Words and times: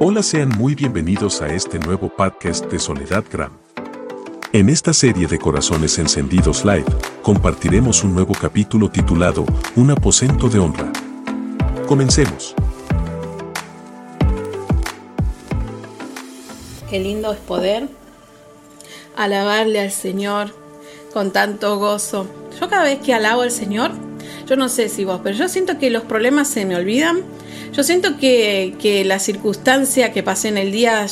Hola, 0.00 0.22
sean 0.22 0.50
muy 0.50 0.76
bienvenidos 0.76 1.42
a 1.42 1.52
este 1.52 1.80
nuevo 1.80 2.08
podcast 2.08 2.66
de 2.66 2.78
Soledad 2.78 3.24
Gram. 3.32 3.50
En 4.52 4.68
esta 4.68 4.92
serie 4.92 5.26
de 5.26 5.40
Corazones 5.40 5.98
Encendidos 5.98 6.64
Live, 6.64 6.84
compartiremos 7.20 8.04
un 8.04 8.14
nuevo 8.14 8.32
capítulo 8.32 8.88
titulado 8.88 9.44
Un 9.74 9.90
aposento 9.90 10.48
de 10.48 10.60
honra. 10.60 10.92
Comencemos. 11.88 12.54
Qué 16.88 17.00
lindo 17.00 17.32
es 17.32 17.40
poder 17.40 17.88
alabarle 19.16 19.80
al 19.80 19.90
Señor 19.90 20.54
con 21.12 21.32
tanto 21.32 21.76
gozo. 21.80 22.28
Yo 22.60 22.68
cada 22.68 22.84
vez 22.84 23.00
que 23.00 23.14
alabo 23.14 23.42
al 23.42 23.50
Señor, 23.50 23.90
yo 24.46 24.54
no 24.54 24.68
sé 24.68 24.90
si 24.90 25.04
vos, 25.04 25.20
pero 25.24 25.36
yo 25.36 25.48
siento 25.48 25.76
que 25.80 25.90
los 25.90 26.04
problemas 26.04 26.46
se 26.46 26.64
me 26.66 26.76
olvidan. 26.76 27.24
Yo 27.72 27.82
siento 27.82 28.16
que, 28.18 29.02
la 29.06 29.18
circunstancia 29.18 30.12
que 30.12 30.22
pasé 30.22 30.48
en 30.48 30.58
el 30.58 30.72
día 30.72 31.06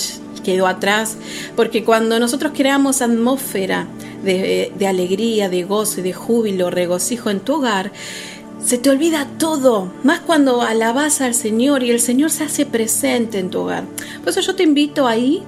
quedó 0.45 0.67
atrás, 0.67 1.17
porque 1.57 1.85
cuando 1.85 2.21
nosotros 2.21 2.53
creamos 2.55 3.03
atmósfera 3.03 3.87
de, 4.23 4.73
de 4.77 4.87
alegría, 4.87 5.49
de 5.49 5.65
gozo 5.65 6.03
de 6.03 6.13
júbilo, 6.13 6.71
regocijo 6.71 7.31
en 7.31 7.41
tu 7.41 7.57
hogar, 7.57 7.93
se 8.65 8.79
te 8.79 8.91
olvida 8.91 9.29
todo, 9.39 9.93
más 10.03 10.21
cuando 10.21 10.63
alabas 10.63 11.21
al 11.21 11.35
Señor 11.35 11.83
y 11.83 11.91
el 11.91 12.01
Señor 12.01 12.31
se 12.31 12.45
hace 12.45 12.67
presente 12.67 13.39
en 13.39 13.51
tu 13.51 13.61
hogar. 13.61 13.85
Por 14.21 14.31
eso 14.31 14.41
yo 14.41 14.57
te 14.57 14.65
invito 14.65 15.07
ahí 15.07 15.43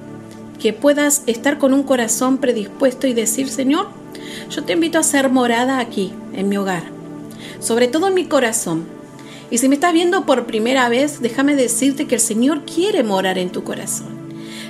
que 0.59 0.73
puedas 0.73 1.23
estar 1.25 1.57
con 1.57 1.73
un 1.73 1.83
corazón 1.83 2.37
predispuesto 2.37 3.07
y 3.07 3.13
decir, 3.13 3.49
Señor, 3.49 3.87
yo 4.49 4.63
te 4.63 4.73
invito 4.73 4.99
a 4.99 5.03
ser 5.03 5.29
morada 5.29 5.79
aquí, 5.79 6.11
en 6.33 6.49
mi 6.49 6.57
hogar, 6.57 6.83
sobre 7.59 7.87
todo 7.87 8.07
en 8.07 8.13
mi 8.13 8.25
corazón. 8.25 8.98
Y 9.51 9.57
si 9.57 9.67
me 9.67 9.75
estás 9.75 9.93
viendo 9.93 10.25
por 10.25 10.45
primera 10.45 10.89
vez, 10.89 11.21
déjame 11.21 11.55
decirte 11.55 12.07
que 12.07 12.15
el 12.15 12.21
Señor 12.21 12.65
quiere 12.65 13.03
morar 13.03 13.37
en 13.37 13.51
tu 13.51 13.63
corazón. 13.63 14.19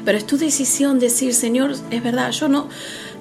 Pero 0.06 0.18
es 0.18 0.26
tu 0.26 0.38
decisión 0.38 1.00
decir, 1.00 1.34
Señor, 1.34 1.74
es 1.92 2.04
verdad, 2.04 2.32
yo 2.32 2.48
no, 2.48 2.70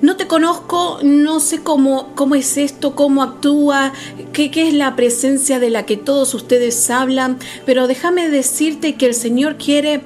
no 0.01 0.17
te 0.17 0.29
conozco, 0.29 1.01
no 1.03 1.41
sé 1.41 1.63
cómo, 1.63 2.13
cómo 2.15 2.37
es 2.37 2.57
esto, 2.57 2.95
cómo 2.95 3.23
actúa, 3.23 3.93
qué, 4.33 4.51
qué 4.51 4.69
es 4.69 4.75
la 4.75 4.95
presencia 4.95 5.59
de 5.59 5.71
la 5.71 5.85
que 5.85 5.97
todos 5.97 6.35
ustedes 6.35 6.89
hablan, 6.91 7.39
pero 7.67 7.89
déjame 7.89 8.29
decirte 8.29 8.95
que 8.95 9.07
el 9.07 9.15
Señor 9.15 9.57
quiere 9.57 10.03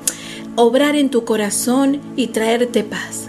obrar 0.57 0.97
en 0.97 1.11
tu 1.11 1.25
corazón 1.25 2.01
y 2.17 2.29
traerte 2.29 2.85
paz. 2.85 3.29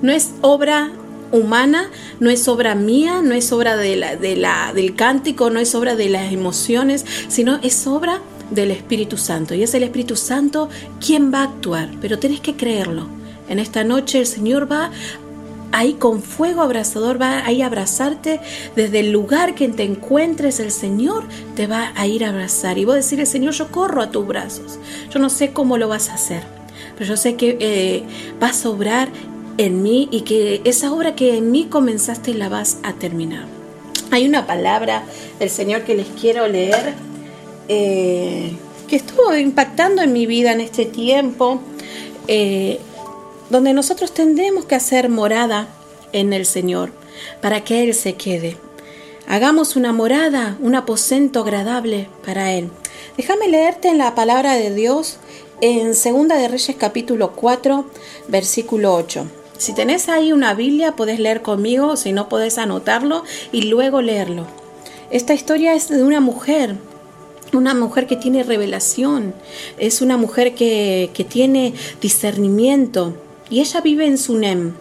No 0.00 0.12
es 0.12 0.30
obra 0.40 0.90
humana, 1.32 1.90
no 2.18 2.30
es 2.30 2.48
obra 2.48 2.74
mía, 2.74 3.20
no 3.22 3.34
es 3.34 3.52
obra 3.52 3.76
de 3.76 3.96
la, 3.96 4.16
de 4.16 4.36
la, 4.36 4.72
del 4.74 4.94
cántico, 4.94 5.50
no 5.50 5.60
es 5.60 5.74
obra 5.74 5.96
de 5.96 6.08
las 6.08 6.32
emociones, 6.32 7.04
sino 7.28 7.58
es 7.62 7.86
obra 7.86 8.20
del 8.50 8.70
Espíritu 8.70 9.16
Santo. 9.16 9.54
Y 9.54 9.62
es 9.62 9.74
el 9.74 9.82
Espíritu 9.82 10.16
Santo 10.16 10.68
quien 11.04 11.32
va 11.32 11.40
a 11.40 11.44
actuar, 11.44 11.90
pero 12.00 12.18
tenés 12.18 12.40
que 12.40 12.56
creerlo. 12.56 13.06
En 13.48 13.58
esta 13.58 13.84
noche 13.84 14.18
el 14.18 14.26
Señor 14.26 14.70
va 14.70 14.90
ahí 15.72 15.94
con 15.94 16.22
fuego 16.22 16.62
abrazador, 16.62 17.20
va 17.20 17.44
a 17.44 17.52
ir 17.52 17.62
a 17.62 17.66
abrazarte 17.66 18.40
desde 18.76 19.00
el 19.00 19.12
lugar 19.12 19.54
que 19.54 19.68
te 19.68 19.84
encuentres, 19.84 20.60
el 20.60 20.72
Señor 20.72 21.24
te 21.54 21.66
va 21.66 21.92
a 21.94 22.06
ir 22.06 22.24
a 22.24 22.30
abrazar. 22.30 22.78
Y 22.78 22.84
vos 22.84 22.96
decirle, 22.96 23.26
Señor, 23.26 23.52
yo 23.54 23.68
corro 23.68 24.02
a 24.02 24.10
tus 24.10 24.26
brazos. 24.26 24.78
Yo 25.10 25.18
no 25.18 25.30
sé 25.30 25.52
cómo 25.52 25.78
lo 25.78 25.88
vas 25.88 26.08
a 26.08 26.14
hacer, 26.14 26.42
pero 26.96 27.08
yo 27.08 27.16
sé 27.16 27.36
que 27.36 27.56
eh, 27.60 28.02
vas 28.40 28.64
a 28.64 28.70
obrar 28.70 29.08
en 29.64 29.82
mí 29.82 30.08
y 30.10 30.22
que 30.22 30.60
esa 30.64 30.92
obra 30.92 31.14
que 31.14 31.36
en 31.36 31.50
mí 31.50 31.66
comenzaste 31.66 32.34
la 32.34 32.48
vas 32.48 32.78
a 32.82 32.94
terminar. 32.94 33.46
Hay 34.10 34.26
una 34.26 34.46
palabra 34.46 35.04
del 35.38 35.50
Señor 35.50 35.82
que 35.82 35.94
les 35.94 36.08
quiero 36.08 36.48
leer 36.48 36.94
eh, 37.68 38.52
que 38.88 38.96
estuvo 38.96 39.34
impactando 39.36 40.02
en 40.02 40.12
mi 40.12 40.26
vida 40.26 40.52
en 40.52 40.60
este 40.60 40.84
tiempo. 40.86 41.60
Eh, 42.26 42.80
donde 43.50 43.72
nosotros 43.72 44.14
tendremos 44.14 44.64
que 44.64 44.76
hacer 44.76 45.08
morada 45.08 45.68
en 46.12 46.32
el 46.32 46.46
Señor 46.46 46.92
para 47.42 47.62
que 47.64 47.82
Él 47.82 47.94
se 47.94 48.14
quede. 48.14 48.56
Hagamos 49.26 49.76
una 49.76 49.92
morada, 49.92 50.56
un 50.60 50.74
aposento 50.74 51.40
agradable 51.40 52.08
para 52.24 52.52
Él. 52.52 52.70
Déjame 53.16 53.48
leerte 53.48 53.88
en 53.88 53.98
la 53.98 54.14
palabra 54.14 54.54
de 54.54 54.72
Dios 54.74 55.18
en 55.60 55.94
Segunda 55.94 56.36
de 56.36 56.48
Reyes 56.48 56.76
capítulo 56.78 57.32
4, 57.32 57.84
versículo 58.28 58.94
8. 58.94 59.26
Si 59.60 59.74
tenés 59.74 60.08
ahí 60.08 60.32
una 60.32 60.54
Biblia, 60.54 60.96
podés 60.96 61.20
leer 61.20 61.42
conmigo, 61.42 61.98
si 61.98 62.12
no 62.12 62.30
podés 62.30 62.56
anotarlo 62.56 63.24
y 63.52 63.64
luego 63.64 64.00
leerlo. 64.00 64.46
Esta 65.10 65.34
historia 65.34 65.74
es 65.74 65.90
de 65.90 66.02
una 66.02 66.20
mujer 66.20 66.76
una 67.52 67.74
mujer 67.74 68.06
que 68.06 68.16
tiene 68.16 68.42
revelación, 68.42 69.34
es 69.76 70.00
una 70.00 70.16
mujer 70.16 70.54
que, 70.54 71.10
que 71.12 71.24
tiene 71.24 71.74
discernimiento, 72.00 73.14
y 73.50 73.60
ella 73.60 73.80
vive 73.80 74.06
en 74.06 74.18
Sunem. 74.18 74.74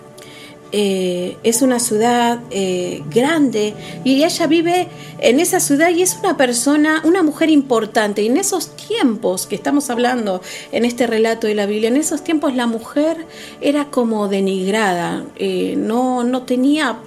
Eh, 0.71 1.37
es 1.43 1.63
una 1.63 1.79
ciudad 1.79 2.39
eh, 2.51 3.01
grande 3.09 3.73
y 4.03 4.23
ella 4.23 4.45
vive 4.45 4.87
en 5.17 5.39
esa 5.39 5.59
ciudad 5.59 5.89
y 5.89 6.03
es 6.03 6.17
una 6.19 6.37
persona, 6.37 7.01
una 7.05 7.23
mujer 7.23 7.49
importante. 7.49 8.21
Y 8.21 8.27
en 8.27 8.37
esos 8.37 8.75
tiempos 8.75 9.47
que 9.47 9.55
estamos 9.55 9.89
hablando 9.89 10.41
en 10.71 10.85
este 10.85 11.07
relato 11.07 11.47
de 11.47 11.55
la 11.55 11.65
Biblia, 11.65 11.89
en 11.89 11.97
esos 11.97 12.23
tiempos 12.23 12.55
la 12.55 12.67
mujer 12.67 13.25
era 13.61 13.85
como 13.85 14.27
denigrada, 14.27 15.25
eh, 15.37 15.73
no, 15.75 16.23
no 16.23 16.43
tenía 16.43 16.99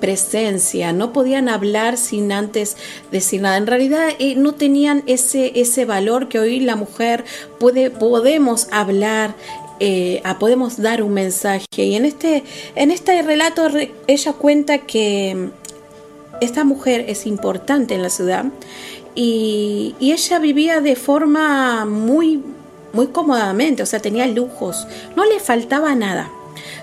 presencia, 0.00 0.92
no 0.92 1.12
podían 1.12 1.48
hablar 1.48 1.96
sin 1.96 2.32
antes 2.32 2.76
decir 3.12 3.42
nada. 3.42 3.56
En 3.56 3.66
realidad 3.66 4.08
no 4.36 4.54
tenían 4.54 5.04
ese, 5.06 5.60
ese 5.60 5.84
valor 5.84 6.28
que 6.28 6.40
hoy 6.40 6.58
la 6.58 6.74
mujer 6.74 7.24
puede, 7.60 7.90
podemos 7.90 8.66
hablar 8.72 9.36
eh, 9.84 10.22
podemos 10.38 10.80
dar 10.80 11.02
un 11.02 11.12
mensaje. 11.12 11.66
Y 11.76 11.96
en 11.96 12.04
este, 12.04 12.44
en 12.76 12.92
este 12.92 13.20
relato 13.22 13.68
ella 14.06 14.32
cuenta 14.32 14.78
que 14.78 15.50
esta 16.40 16.62
mujer 16.62 17.06
es 17.08 17.26
importante 17.26 17.94
en 17.94 18.02
la 18.02 18.08
ciudad 18.08 18.44
y, 19.16 19.96
ella 20.00 20.38
vivía 20.38 20.80
de 20.80 20.94
forma 20.94 21.84
muy, 21.84 22.44
muy 22.92 23.08
cómodamente, 23.08 23.82
o 23.82 23.86
sea, 23.86 23.98
tenía 23.98 24.28
lujos, 24.28 24.86
no 25.16 25.24
le 25.24 25.40
faltaba 25.40 25.96
nada. 25.96 26.30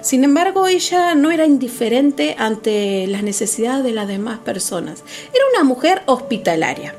Sin 0.02 0.26
embargo, 0.26 0.68
ella 0.68 1.16
no 1.16 1.32
era 1.32 1.46
indiferente 1.46 2.36
ante 2.38 3.08
las 3.08 3.24
necesidades 3.24 3.86
de 3.86 3.94
las 3.94 4.10
demás 4.10 4.40
personas. 4.40 5.04
Era 5.34 5.44
una 5.54 5.64
mujer 5.64 6.02
hospitalaria. 6.06 6.96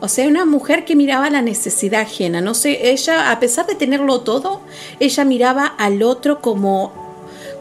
O 0.00 0.08
sea, 0.08 0.28
una 0.28 0.44
mujer 0.44 0.84
que 0.84 0.94
miraba 0.94 1.28
la 1.30 1.42
necesidad 1.42 2.02
ajena. 2.02 2.40
No 2.40 2.54
sé, 2.54 2.90
ella, 2.90 3.32
a 3.32 3.40
pesar 3.40 3.66
de 3.66 3.74
tenerlo 3.74 4.20
todo, 4.20 4.60
ella 5.00 5.24
miraba 5.24 5.66
al 5.66 6.02
otro 6.02 6.40
como 6.40 7.08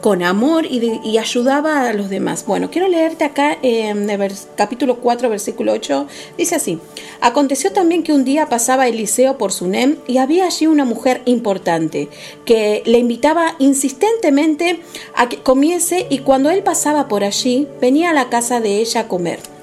con 0.02 0.22
amor 0.22 0.66
y, 0.66 1.18
ayudaba 1.18 1.90
a 1.90 1.94
los 1.94 2.10
demás. 2.10 2.46
Bueno, 2.46 2.70
quiero 2.70 2.88
leerte 2.88 3.24
acá 3.24 3.58
en 3.62 4.10
el 4.10 4.32
capítulo 4.56 4.98
4, 4.98 5.30
versículo 5.30 5.74
8. 5.74 6.08
Dice 6.38 6.56
así, 6.56 6.80
aconteció 7.20 7.72
también 7.74 8.04
que 8.04 8.14
un 8.14 8.24
día 8.24 8.48
pasaba 8.48 8.88
Eliseo 8.88 9.38
por 9.38 9.52
Sunem 9.52 9.98
y 10.06 10.18
había 10.18 10.46
allí 10.46 10.68
una 10.68 10.86
mujer 10.86 11.22
importante 11.26 12.10
que 12.46 12.84
le 12.86 13.00
invitaba 13.00 13.56
insistentemente 13.60 14.82
a 15.16 15.30
que 15.30 15.38
comiese 15.38 16.06
y 16.10 16.20
cuando 16.20 16.52
él 16.52 16.64
pasaba 16.64 17.08
por 17.08 17.24
allí 17.24 17.68
venía 17.82 18.12
a 18.12 18.14
la 18.14 18.30
casa 18.30 18.60
de 18.60 18.78
ella 18.78 19.02
a 19.02 19.08
comer. 19.08 19.57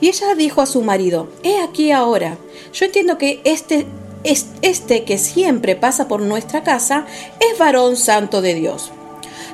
Y 0.00 0.08
ella 0.08 0.34
dijo 0.34 0.60
a 0.60 0.66
su 0.66 0.82
marido, 0.82 1.28
He 1.42 1.60
aquí 1.60 1.90
ahora, 1.90 2.38
yo 2.72 2.86
entiendo 2.86 3.18
que 3.18 3.40
este, 3.44 3.86
este 4.24 5.04
que 5.04 5.18
siempre 5.18 5.76
pasa 5.76 6.08
por 6.08 6.20
nuestra 6.20 6.62
casa 6.62 7.06
es 7.40 7.58
varón 7.58 7.96
santo 7.96 8.40
de 8.42 8.54
Dios. 8.54 8.92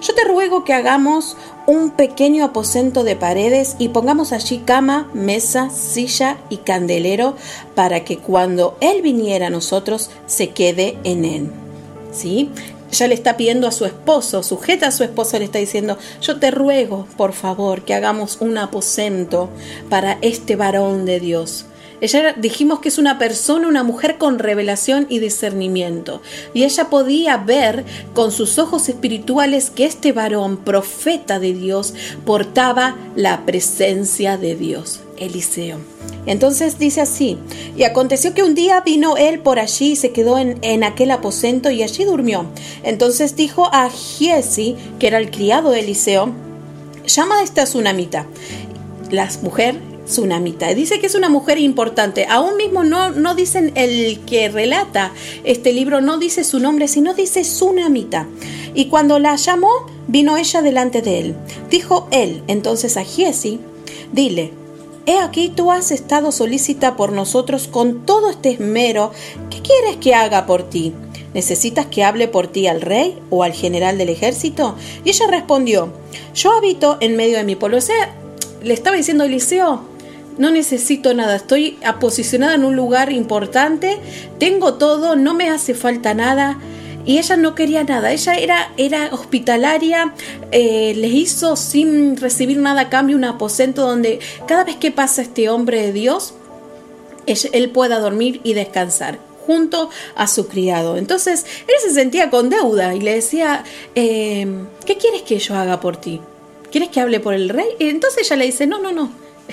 Yo 0.02 0.14
te 0.14 0.24
ruego 0.24 0.64
que 0.64 0.74
hagamos 0.74 1.36
un 1.66 1.90
pequeño 1.90 2.44
aposento 2.44 3.04
de 3.04 3.16
paredes 3.16 3.76
y 3.78 3.88
pongamos 3.88 4.32
allí 4.32 4.58
cama, 4.58 5.08
mesa, 5.14 5.70
silla 5.70 6.36
y 6.50 6.58
candelero 6.58 7.36
para 7.74 8.04
que 8.04 8.18
cuando 8.18 8.76
Él 8.80 9.00
viniera 9.00 9.46
a 9.46 9.50
nosotros 9.50 10.10
se 10.26 10.50
quede 10.50 10.98
en 11.04 11.24
Él. 11.24 11.50
¿Sí? 12.12 12.50
Ella 12.94 13.08
le 13.08 13.14
está 13.14 13.36
pidiendo 13.36 13.66
a 13.66 13.72
su 13.72 13.84
esposo, 13.86 14.44
sujeta 14.44 14.86
a 14.86 14.92
su 14.92 15.02
esposo, 15.02 15.36
le 15.38 15.46
está 15.46 15.58
diciendo, 15.58 15.98
yo 16.20 16.38
te 16.38 16.52
ruego, 16.52 17.08
por 17.16 17.32
favor, 17.32 17.82
que 17.82 17.92
hagamos 17.92 18.38
un 18.40 18.56
aposento 18.56 19.50
para 19.90 20.18
este 20.22 20.54
varón 20.54 21.04
de 21.04 21.18
Dios. 21.18 21.66
Ella 22.00 22.34
dijimos 22.34 22.78
que 22.78 22.90
es 22.90 22.98
una 22.98 23.18
persona, 23.18 23.66
una 23.66 23.82
mujer 23.82 24.16
con 24.16 24.38
revelación 24.38 25.06
y 25.08 25.18
discernimiento. 25.18 26.22
Y 26.52 26.62
ella 26.62 26.88
podía 26.88 27.36
ver 27.36 27.84
con 28.12 28.30
sus 28.30 28.58
ojos 28.58 28.88
espirituales 28.88 29.70
que 29.70 29.86
este 29.86 30.12
varón, 30.12 30.58
profeta 30.58 31.40
de 31.40 31.52
Dios, 31.52 31.94
portaba 32.24 32.96
la 33.16 33.44
presencia 33.44 34.36
de 34.36 34.54
Dios, 34.54 35.00
Eliseo. 35.18 35.78
Entonces 36.26 36.78
dice 36.78 37.00
así, 37.00 37.38
y 37.76 37.84
aconteció 37.84 38.34
que 38.34 38.42
un 38.42 38.54
día 38.54 38.80
vino 38.80 39.16
él 39.16 39.40
por 39.40 39.58
allí 39.58 39.92
y 39.92 39.96
se 39.96 40.12
quedó 40.12 40.38
en, 40.38 40.84
aquel 40.84 41.10
aposento 41.10 41.70
y 41.70 41.82
allí 41.82 42.04
durmió. 42.04 42.46
Entonces 42.82 43.36
dijo 43.36 43.68
a 43.72 43.90
Giesi, 43.90 44.76
que 44.98 45.06
era 45.06 45.18
el 45.18 45.30
criado 45.30 45.70
de 45.70 45.80
Eliseo, 45.80 46.32
llama 47.06 47.38
a 47.38 47.42
esta 47.42 47.64
tsunamita. 47.64 48.26
La 49.10 49.28
mujer 49.42 49.76
Tsunamita. 50.06 50.74
Dice 50.74 51.00
que 51.00 51.06
es 51.06 51.14
una 51.14 51.28
mujer 51.28 51.58
importante. 51.58 52.26
Aún 52.28 52.56
mismo 52.56 52.84
no, 52.84 53.10
no 53.10 53.34
dicen 53.34 53.72
el 53.74 54.20
que 54.26 54.48
relata 54.48 55.12
este 55.44 55.72
libro, 55.72 56.00
no 56.00 56.18
dice 56.18 56.44
su 56.44 56.60
nombre, 56.60 56.88
sino 56.88 57.14
dice 57.14 57.40
Tsunamita. 57.42 58.26
Y 58.74 58.86
cuando 58.86 59.18
la 59.18 59.36
llamó, 59.36 59.86
vino 60.06 60.36
ella 60.36 60.62
delante 60.62 61.00
de 61.00 61.20
él. 61.20 61.34
Dijo 61.70 62.08
él 62.10 62.42
entonces 62.48 62.96
a 62.96 63.04
Giesi, 63.04 63.60
dile, 64.12 64.52
He 65.06 65.18
aquí 65.18 65.50
tú 65.50 65.70
has 65.70 65.90
estado 65.90 66.32
solícita 66.32 66.96
por 66.96 67.12
nosotros 67.12 67.68
con 67.68 68.06
todo 68.06 68.30
este 68.30 68.50
esmero. 68.52 69.12
¿Qué 69.50 69.60
quieres 69.60 69.96
que 69.96 70.14
haga 70.14 70.46
por 70.46 70.68
ti? 70.70 70.94
¿Necesitas 71.34 71.86
que 71.86 72.04
hable 72.04 72.26
por 72.28 72.46
ti 72.46 72.68
al 72.68 72.80
rey 72.80 73.18
o 73.28 73.42
al 73.42 73.52
general 73.52 73.98
del 73.98 74.08
ejército? 74.08 74.76
Y 75.04 75.10
ella 75.10 75.26
respondió, 75.28 75.92
yo 76.34 76.52
habito 76.52 76.96
en 77.00 77.16
medio 77.16 77.36
de 77.36 77.44
mi 77.44 77.54
pueblo. 77.54 77.76
O 77.78 77.82
sea, 77.82 78.14
le 78.62 78.72
estaba 78.72 78.96
diciendo 78.96 79.24
Eliseo, 79.24 79.82
no 80.38 80.50
necesito 80.50 81.12
nada, 81.12 81.36
estoy 81.36 81.78
posicionada 82.00 82.54
en 82.54 82.64
un 82.64 82.74
lugar 82.74 83.12
importante, 83.12 83.98
tengo 84.38 84.74
todo, 84.74 85.16
no 85.16 85.34
me 85.34 85.50
hace 85.50 85.74
falta 85.74 86.14
nada. 86.14 86.58
Y 87.06 87.18
ella 87.18 87.36
no 87.36 87.54
quería 87.54 87.84
nada, 87.84 88.12
ella 88.12 88.34
era, 88.34 88.72
era 88.76 89.10
hospitalaria, 89.12 90.14
eh, 90.52 90.94
le 90.96 91.08
hizo 91.08 91.56
sin 91.56 92.16
recibir 92.16 92.58
nada 92.58 92.82
a 92.82 92.88
cambio 92.88 93.16
un 93.16 93.24
aposento 93.24 93.86
donde 93.86 94.20
cada 94.46 94.64
vez 94.64 94.76
que 94.76 94.90
pasa 94.90 95.22
este 95.22 95.48
hombre 95.48 95.82
de 95.82 95.92
Dios, 95.92 96.34
él 97.26 97.70
pueda 97.70 97.98
dormir 97.98 98.40
y 98.44 98.54
descansar 98.54 99.18
junto 99.46 99.90
a 100.14 100.26
su 100.26 100.48
criado. 100.48 100.96
Entonces 100.96 101.44
él 101.66 101.74
se 101.82 101.90
sentía 101.90 102.30
con 102.30 102.48
deuda 102.50 102.94
y 102.94 103.00
le 103.00 103.14
decía, 103.14 103.64
em, 103.94 104.66
¿qué 104.86 104.96
quieres 104.96 105.22
que 105.22 105.38
yo 105.38 105.54
haga 105.54 105.80
por 105.80 105.96
ti? 105.96 106.20
¿Quieres 106.70 106.88
que 106.90 107.00
hable 107.00 107.20
por 107.20 107.34
el 107.34 107.48
rey? 107.48 107.68
Y 107.78 107.88
entonces 107.88 108.26
ella 108.26 108.36
le 108.36 108.46
dice, 108.46 108.66
no, 108.66 108.78
no, 108.78 108.92
no, 108.92 109.12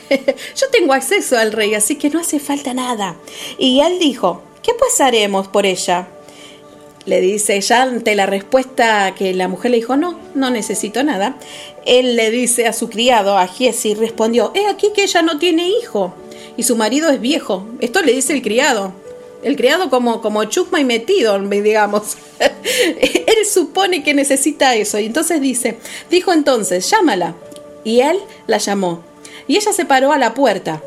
yo 0.55 0.69
tengo 0.71 0.93
acceso 0.93 1.37
al 1.37 1.51
rey, 1.51 1.73
así 1.75 1.95
que 1.95 2.09
no 2.09 2.19
hace 2.19 2.39
falta 2.39 2.73
nada. 2.73 3.15
Y 3.57 3.81
él 3.81 3.99
dijo, 3.99 4.41
¿qué 4.63 4.73
pues 4.73 4.99
haremos 5.01 5.47
por 5.47 5.65
ella? 5.65 6.07
Le 7.05 7.19
dice 7.21 7.55
ella 7.55 7.83
ante 7.83 8.15
la 8.15 8.25
respuesta 8.25 9.15
que 9.15 9.33
la 9.33 9.47
mujer 9.47 9.71
le 9.71 9.77
dijo, 9.77 9.97
no, 9.97 10.19
no 10.35 10.49
necesito 10.49 11.03
nada. 11.03 11.37
Él 11.85 12.15
le 12.15 12.29
dice 12.31 12.67
a 12.67 12.73
su 12.73 12.89
criado, 12.89 13.37
a 13.37 13.47
Giesi, 13.47 13.95
respondió, 13.95 14.51
he 14.55 14.67
aquí 14.67 14.89
que 14.93 15.03
ella 15.03 15.21
no 15.21 15.39
tiene 15.39 15.69
hijo 15.69 16.13
y 16.57 16.63
su 16.63 16.75
marido 16.75 17.09
es 17.09 17.19
viejo. 17.19 17.65
Esto 17.79 18.01
le 18.01 18.13
dice 18.13 18.33
el 18.33 18.41
criado 18.41 18.93
el 19.43 19.55
criado 19.55 19.89
como, 19.89 20.21
como 20.21 20.43
chusma 20.45 20.79
y 20.79 20.85
metido, 20.85 21.39
digamos. 21.39 22.17
él 22.39 23.45
supone 23.51 24.03
que 24.03 24.13
necesita 24.13 24.75
eso. 24.75 24.99
Y 24.99 25.05
entonces 25.05 25.41
dice, 25.41 25.77
dijo 26.09 26.31
entonces, 26.33 26.89
llámala. 26.89 27.35
Y 27.83 28.01
él 28.01 28.19
la 28.47 28.57
llamó. 28.57 29.03
Y 29.47 29.57
ella 29.57 29.73
se 29.73 29.85
paró 29.85 30.11
a 30.11 30.17
la 30.17 30.33
puerta. 30.33 30.81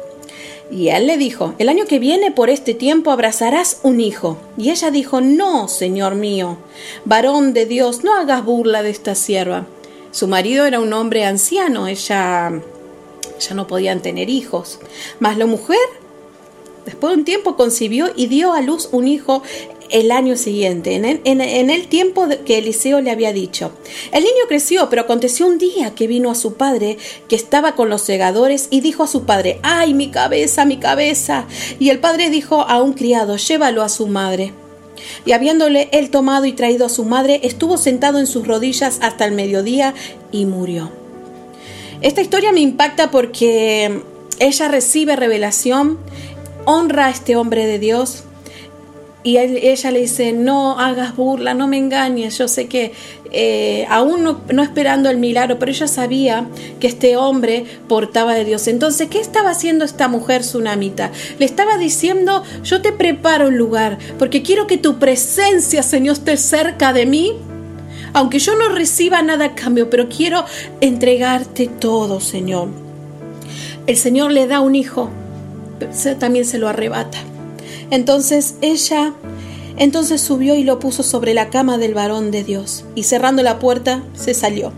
Y 0.70 0.88
él 0.88 1.06
le 1.06 1.16
dijo, 1.16 1.54
el 1.58 1.68
año 1.68 1.84
que 1.86 1.98
viene 1.98 2.30
por 2.30 2.50
este 2.50 2.74
tiempo 2.74 3.10
abrazarás 3.10 3.80
un 3.82 4.00
hijo. 4.00 4.38
Y 4.56 4.70
ella 4.70 4.90
dijo, 4.90 5.20
no, 5.20 5.68
señor 5.68 6.14
mío, 6.14 6.56
varón 7.04 7.52
de 7.52 7.66
Dios, 7.66 8.02
no 8.02 8.14
hagas 8.14 8.44
burla 8.44 8.82
de 8.82 8.90
esta 8.90 9.14
sierva. 9.14 9.66
Su 10.10 10.26
marido 10.26 10.64
era 10.64 10.80
un 10.80 10.92
hombre 10.92 11.24
anciano, 11.24 11.86
ella 11.86 12.62
ya 13.40 13.54
no 13.54 13.66
podían 13.66 14.00
tener 14.00 14.30
hijos. 14.30 14.78
Mas 15.18 15.36
la 15.36 15.46
mujer 15.46 15.78
Después 16.84 17.14
de 17.14 17.18
un 17.18 17.24
tiempo 17.24 17.56
concibió 17.56 18.10
y 18.14 18.26
dio 18.26 18.52
a 18.52 18.60
luz 18.60 18.88
un 18.92 19.08
hijo 19.08 19.42
el 19.90 20.10
año 20.10 20.36
siguiente, 20.36 20.94
en 20.94 21.70
el, 21.70 21.86
tiempo 21.88 22.26
que 22.44 22.58
Eliseo 22.58 23.00
le 23.00 23.10
había 23.10 23.32
dicho. 23.32 23.72
El 24.12 24.24
niño 24.24 24.44
creció, 24.48 24.88
pero 24.88 25.02
aconteció 25.02 25.46
un 25.46 25.58
día 25.58 25.94
que 25.94 26.06
vino 26.06 26.30
a 26.30 26.34
su 26.34 26.54
padre, 26.54 26.98
que 27.28 27.36
estaba 27.36 27.74
con 27.74 27.88
los 27.88 28.02
segadores, 28.02 28.68
y 28.70 28.80
dijo 28.80 29.02
a 29.02 29.08
su 29.08 29.24
padre, 29.24 29.60
¡ay, 29.62 29.94
mi 29.94 30.10
cabeza, 30.10 30.64
mi 30.64 30.78
cabeza! 30.78 31.46
Y 31.78 31.90
el 31.90 31.98
padre 31.98 32.30
dijo 32.30 32.62
a 32.62 32.82
un 32.82 32.92
criado, 32.92 33.36
llévalo 33.36 33.82
a 33.82 33.88
su 33.88 34.06
madre. 34.06 34.52
Y 35.26 35.32
habiéndole 35.32 35.88
él 35.92 36.10
tomado 36.10 36.46
y 36.46 36.52
traído 36.52 36.86
a 36.86 36.90
su 36.90 37.04
madre, 37.04 37.40
estuvo 37.42 37.76
sentado 37.76 38.18
en 38.18 38.26
sus 38.26 38.46
rodillas 38.46 38.98
hasta 39.02 39.24
el 39.24 39.32
mediodía 39.32 39.94
y 40.32 40.46
murió. 40.46 40.90
Esta 42.00 42.20
historia 42.20 42.52
me 42.52 42.60
impacta 42.60 43.10
porque 43.10 44.02
ella 44.38 44.68
recibe 44.68 45.16
revelación 45.16 45.98
honra 46.64 47.06
a 47.06 47.10
este 47.10 47.36
hombre 47.36 47.66
de 47.66 47.78
Dios. 47.78 48.24
Y 49.26 49.38
ella 49.38 49.90
le 49.90 50.00
dice, 50.00 50.34
no 50.34 50.78
hagas 50.78 51.16
burla, 51.16 51.54
no 51.54 51.66
me 51.66 51.78
engañes, 51.78 52.36
yo 52.36 52.46
sé 52.46 52.68
que 52.68 52.92
eh, 53.32 53.86
aún 53.88 54.22
no, 54.22 54.62
esperando 54.62 55.08
el 55.08 55.16
milagro, 55.16 55.58
pero 55.58 55.72
ella 55.72 55.88
sabía 55.88 56.46
que 56.78 56.86
este 56.86 57.16
hombre 57.16 57.64
portaba 57.88 58.34
de 58.34 58.44
Dios. 58.44 58.68
Entonces, 58.68 59.08
¿qué 59.08 59.20
estaba 59.20 59.48
haciendo 59.48 59.86
esta 59.86 60.08
mujer 60.08 60.42
tsunamita? 60.42 61.10
Le 61.38 61.46
estaba 61.46 61.78
diciendo, 61.78 62.42
yo 62.64 62.82
te 62.82 62.92
preparo 62.92 63.48
un 63.48 63.56
lugar, 63.56 63.96
porque 64.18 64.42
quiero 64.42 64.66
que 64.66 64.76
tu 64.76 64.98
presencia, 64.98 65.82
Señor, 65.82 66.16
esté 66.16 66.36
cerca 66.36 66.92
de 66.92 67.06
mí, 67.06 67.32
aunque 68.12 68.38
yo 68.38 68.54
no 68.56 68.68
reciba 68.68 69.22
nada 69.22 69.46
a 69.46 69.54
cambio, 69.54 69.88
pero 69.88 70.10
quiero 70.10 70.44
entregarte 70.82 71.66
todo, 71.66 72.20
Señor. 72.20 72.68
El 73.86 73.96
Señor 73.96 74.32
le 74.32 74.46
da 74.46 74.60
un 74.60 74.74
hijo, 74.76 75.08
también 76.20 76.44
se 76.44 76.58
lo 76.58 76.68
arrebata. 76.68 77.18
Entonces 77.94 78.56
ella 78.60 79.14
entonces 79.76 80.20
subió 80.20 80.56
y 80.56 80.64
lo 80.64 80.80
puso 80.80 81.04
sobre 81.04 81.32
la 81.32 81.48
cama 81.48 81.78
del 81.78 81.94
varón 81.94 82.32
de 82.32 82.42
Dios, 82.42 82.84
y 82.96 83.04
cerrando 83.04 83.44
la 83.44 83.60
puerta 83.60 84.02
se 84.16 84.34
salió. 84.34 84.72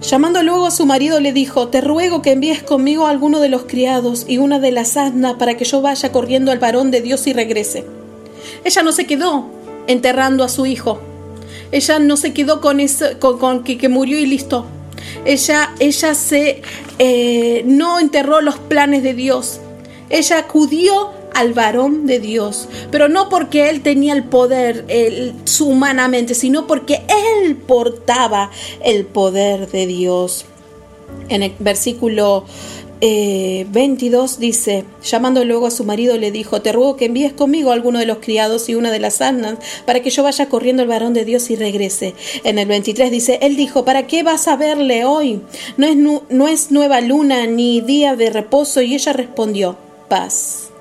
Llamando 0.00 0.44
luego 0.44 0.66
a 0.66 0.70
su 0.70 0.86
marido 0.86 1.18
le 1.18 1.32
dijo, 1.32 1.66
Te 1.66 1.80
ruego 1.80 2.22
que 2.22 2.30
envíes 2.30 2.62
conmigo 2.62 3.06
a 3.06 3.10
alguno 3.10 3.40
de 3.40 3.48
los 3.48 3.62
criados 3.64 4.24
y 4.28 4.38
una 4.38 4.60
de 4.60 4.70
las 4.70 4.96
asnas 4.96 5.34
para 5.34 5.56
que 5.56 5.64
yo 5.64 5.82
vaya 5.82 6.12
corriendo 6.12 6.52
al 6.52 6.60
varón 6.60 6.92
de 6.92 7.00
Dios 7.00 7.26
y 7.26 7.32
regrese. 7.32 7.84
Ella 8.62 8.84
no 8.84 8.92
se 8.92 9.04
quedó 9.04 9.46
enterrando 9.88 10.44
a 10.44 10.48
su 10.48 10.64
hijo. 10.64 11.00
Ella 11.72 11.98
no 11.98 12.16
se 12.16 12.32
quedó 12.32 12.60
con, 12.60 12.78
eso, 12.78 13.06
con, 13.18 13.64
que, 13.64 13.88
murió 13.88 14.20
y 14.20 14.26
listo. 14.26 14.64
Ella, 15.24 15.72
ella 15.80 16.14
se 16.14 16.62
eh, 17.00 17.64
no 17.66 17.98
enterró 17.98 18.40
los 18.42 18.58
planes 18.60 19.02
de 19.02 19.14
Dios 19.14 19.58
ella 20.12 20.40
acudió 20.40 21.10
al 21.34 21.52
varón 21.54 22.06
de 22.06 22.18
Dios, 22.18 22.68
pero 22.90 23.08
no 23.08 23.28
porque 23.28 23.68
él 23.68 23.82
tenía 23.82 24.12
el 24.14 24.24
poder 24.24 24.84
humanamente, 25.60 26.34
sino 26.34 26.66
porque 26.66 27.02
él 27.08 27.56
portaba 27.56 28.50
el 28.84 29.06
poder 29.06 29.70
de 29.70 29.86
Dios. 29.86 30.46
En 31.28 31.42
el 31.42 31.52
versículo 31.58 32.44
22 33.02 34.32
eh, 34.32 34.36
dice, 34.38 34.84
llamando 35.02 35.44
luego 35.44 35.66
a 35.66 35.72
su 35.72 35.84
marido, 35.84 36.16
le 36.16 36.30
dijo, 36.30 36.62
te 36.62 36.70
ruego 36.70 36.96
que 36.96 37.06
envíes 37.06 37.32
conmigo 37.32 37.70
a 37.70 37.74
alguno 37.74 37.98
de 37.98 38.06
los 38.06 38.18
criados 38.18 38.68
y 38.68 38.76
una 38.76 38.92
de 38.92 39.00
las 39.00 39.20
asnas 39.20 39.58
para 39.84 40.00
que 40.00 40.10
yo 40.10 40.22
vaya 40.22 40.48
corriendo 40.48 40.82
al 40.82 40.88
varón 40.88 41.12
de 41.12 41.24
Dios 41.24 41.50
y 41.50 41.56
regrese. 41.56 42.14
En 42.44 42.58
el 42.58 42.68
23 42.68 43.10
dice, 43.10 43.40
él 43.42 43.56
dijo, 43.56 43.84
¿para 43.84 44.06
qué 44.06 44.22
vas 44.22 44.46
a 44.46 44.56
verle 44.56 45.04
hoy? 45.04 45.40
No 45.76 45.86
es, 45.86 45.96
no 45.96 46.48
es 46.48 46.70
nueva 46.70 47.00
luna 47.00 47.46
ni 47.46 47.80
día 47.80 48.14
de 48.14 48.30
reposo. 48.30 48.80
Y 48.82 48.94
ella 48.94 49.12
respondió, 49.12 49.76
paz. 50.08 50.71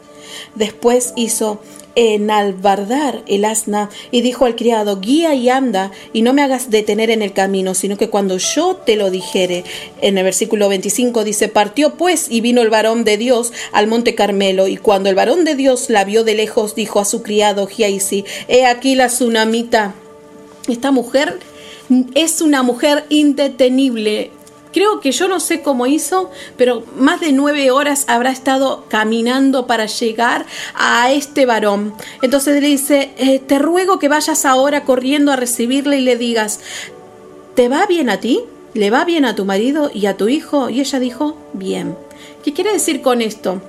Después 0.56 1.14
hizo 1.16 1.62
enalbardar 1.96 3.22
el 3.28 3.46
asna 3.46 3.90
y 4.12 4.22
dijo 4.22 4.46
al 4.46 4.56
criado, 4.56 5.00
guía 5.00 5.34
y 5.34 5.50
anda 5.50 5.92
y 6.14 6.22
no 6.22 6.34
me 6.34 6.42
hagas 6.42 6.70
detener 6.70 7.10
en 7.10 7.22
el 7.22 7.34
camino, 7.34 7.74
sino 7.74 7.98
que 7.98 8.10
cuando 8.10 8.38
yo 8.38 8.76
te 8.76 8.96
lo 8.96 9.10
dijere. 9.10 9.64
En 10.02 10.18
el 10.18 10.24
versículo 10.24 10.70
25 10.70 11.24
dice, 11.24 11.48
partió 11.48 11.96
pues 11.96 12.28
y 12.30 12.42
vino 12.42 12.62
el 12.62 12.70
varón 12.70 13.04
de 13.04 13.18
Dios 13.18 13.52
al 13.72 13.88
monte 13.88 14.16
Carmelo 14.16 14.68
y 14.68 14.78
cuando 14.78 15.10
el 15.10 15.16
varón 15.16 15.44
de 15.46 15.56
Dios 15.56 15.90
la 15.90 16.06
vio 16.06 16.24
de 16.24 16.36
lejos, 16.36 16.76
dijo 16.76 17.00
a 17.00 17.06
su 17.06 17.24
criado 17.24 17.68
Giaisi, 17.68 18.26
he 18.48 18.66
aquí 18.66 18.96
la 18.96 19.08
tsunamita. 19.08 19.94
Esta 20.68 20.92
mujer 20.92 21.40
es 22.16 22.42
una 22.42 22.64
mujer 22.64 23.06
indetenible, 23.10 24.32
Creo 24.74 25.02
que 25.02 25.12
yo 25.12 25.28
no 25.28 25.40
sé 25.40 25.62
cómo 25.62 25.86
hizo, 25.86 26.32
pero 26.58 26.84
más 26.96 27.20
de 27.20 27.32
nueve 27.32 27.72
horas 27.72 28.06
habrá 28.08 28.32
estado 28.32 28.86
caminando 28.88 29.68
para 29.68 29.86
llegar 29.86 30.46
a 30.76 31.12
este 31.12 31.46
varón. 31.46 31.94
Entonces 32.22 32.62
le 32.62 32.68
dice, 32.68 33.12
eh, 33.18 33.40
te 33.40 33.60
ruego 33.60 34.00
que 34.00 34.08
vayas 34.08 34.46
ahora 34.46 34.86
corriendo 34.86 35.32
a 35.32 35.36
recibirle 35.36 36.00
y 36.00 36.02
le 36.02 36.16
digas, 36.16 36.60
¿te 37.56 37.68
va 37.68 37.86
bien 37.86 38.10
a 38.10 38.20
ti? 38.20 38.42
¿Le 38.74 38.90
va 38.90 39.04
bien 39.04 39.26
a 39.26 39.36
tu 39.36 39.44
marido 39.44 39.92
y 39.94 40.06
a 40.06 40.16
tu 40.16 40.30
hijo? 40.30 40.70
Y 40.70 40.80
ella 40.80 41.00
dijo, 41.00 41.38
bien. 41.54 41.98
¿Qué 42.44 42.54
quiere 42.54 42.72
decir 42.72 43.02
con 43.02 43.22
esto? 43.22 43.62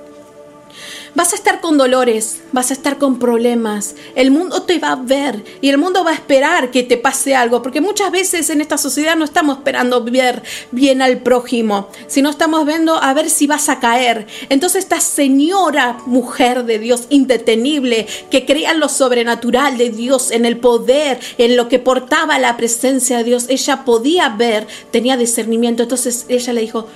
Vas 1.15 1.31
a 1.31 1.35
estar 1.35 1.61
con 1.61 1.77
dolores, 1.77 2.41
vas 2.51 2.71
a 2.71 2.73
estar 2.73 2.97
con 2.97 3.19
problemas. 3.19 3.93
El 4.15 4.31
mundo 4.31 4.63
te 4.63 4.79
va 4.79 4.93
a 4.93 4.95
ver 4.95 5.43
y 5.61 5.69
el 5.69 5.77
mundo 5.77 6.03
va 6.03 6.09
a 6.09 6.15
esperar 6.15 6.71
que 6.71 6.81
te 6.81 6.97
pase 6.97 7.35
algo, 7.35 7.61
porque 7.61 7.81
muchas 7.81 8.11
veces 8.11 8.49
en 8.49 8.61
esta 8.61 8.79
sociedad 8.79 9.15
no 9.15 9.23
estamos 9.23 9.57
esperando 9.57 10.03
ver 10.03 10.41
bien 10.71 11.03
al 11.03 11.19
prójimo, 11.19 11.89
sino 12.07 12.31
estamos 12.31 12.65
viendo 12.65 12.95
a 12.95 13.13
ver 13.13 13.29
si 13.29 13.45
vas 13.45 13.69
a 13.69 13.79
caer. 13.79 14.25
Entonces 14.49 14.83
esta 14.83 14.99
señora 14.99 15.99
mujer 16.07 16.65
de 16.65 16.79
Dios 16.79 17.03
indetenible, 17.09 18.07
que 18.31 18.45
crea 18.45 18.71
en 18.71 18.79
lo 18.79 18.89
sobrenatural 18.89 19.77
de 19.77 19.91
Dios, 19.91 20.31
en 20.31 20.45
el 20.45 20.57
poder, 20.57 21.19
en 21.37 21.55
lo 21.55 21.69
que 21.69 21.77
portaba 21.77 22.39
la 22.39 22.57
presencia 22.57 23.17
de 23.17 23.23
Dios, 23.23 23.45
ella 23.49 23.85
podía 23.85 24.29
ver, 24.29 24.65
tenía 24.89 25.15
discernimiento. 25.15 25.83
Entonces 25.83 26.25
ella 26.27 26.53
le 26.53 26.61
dijo, 26.61 26.87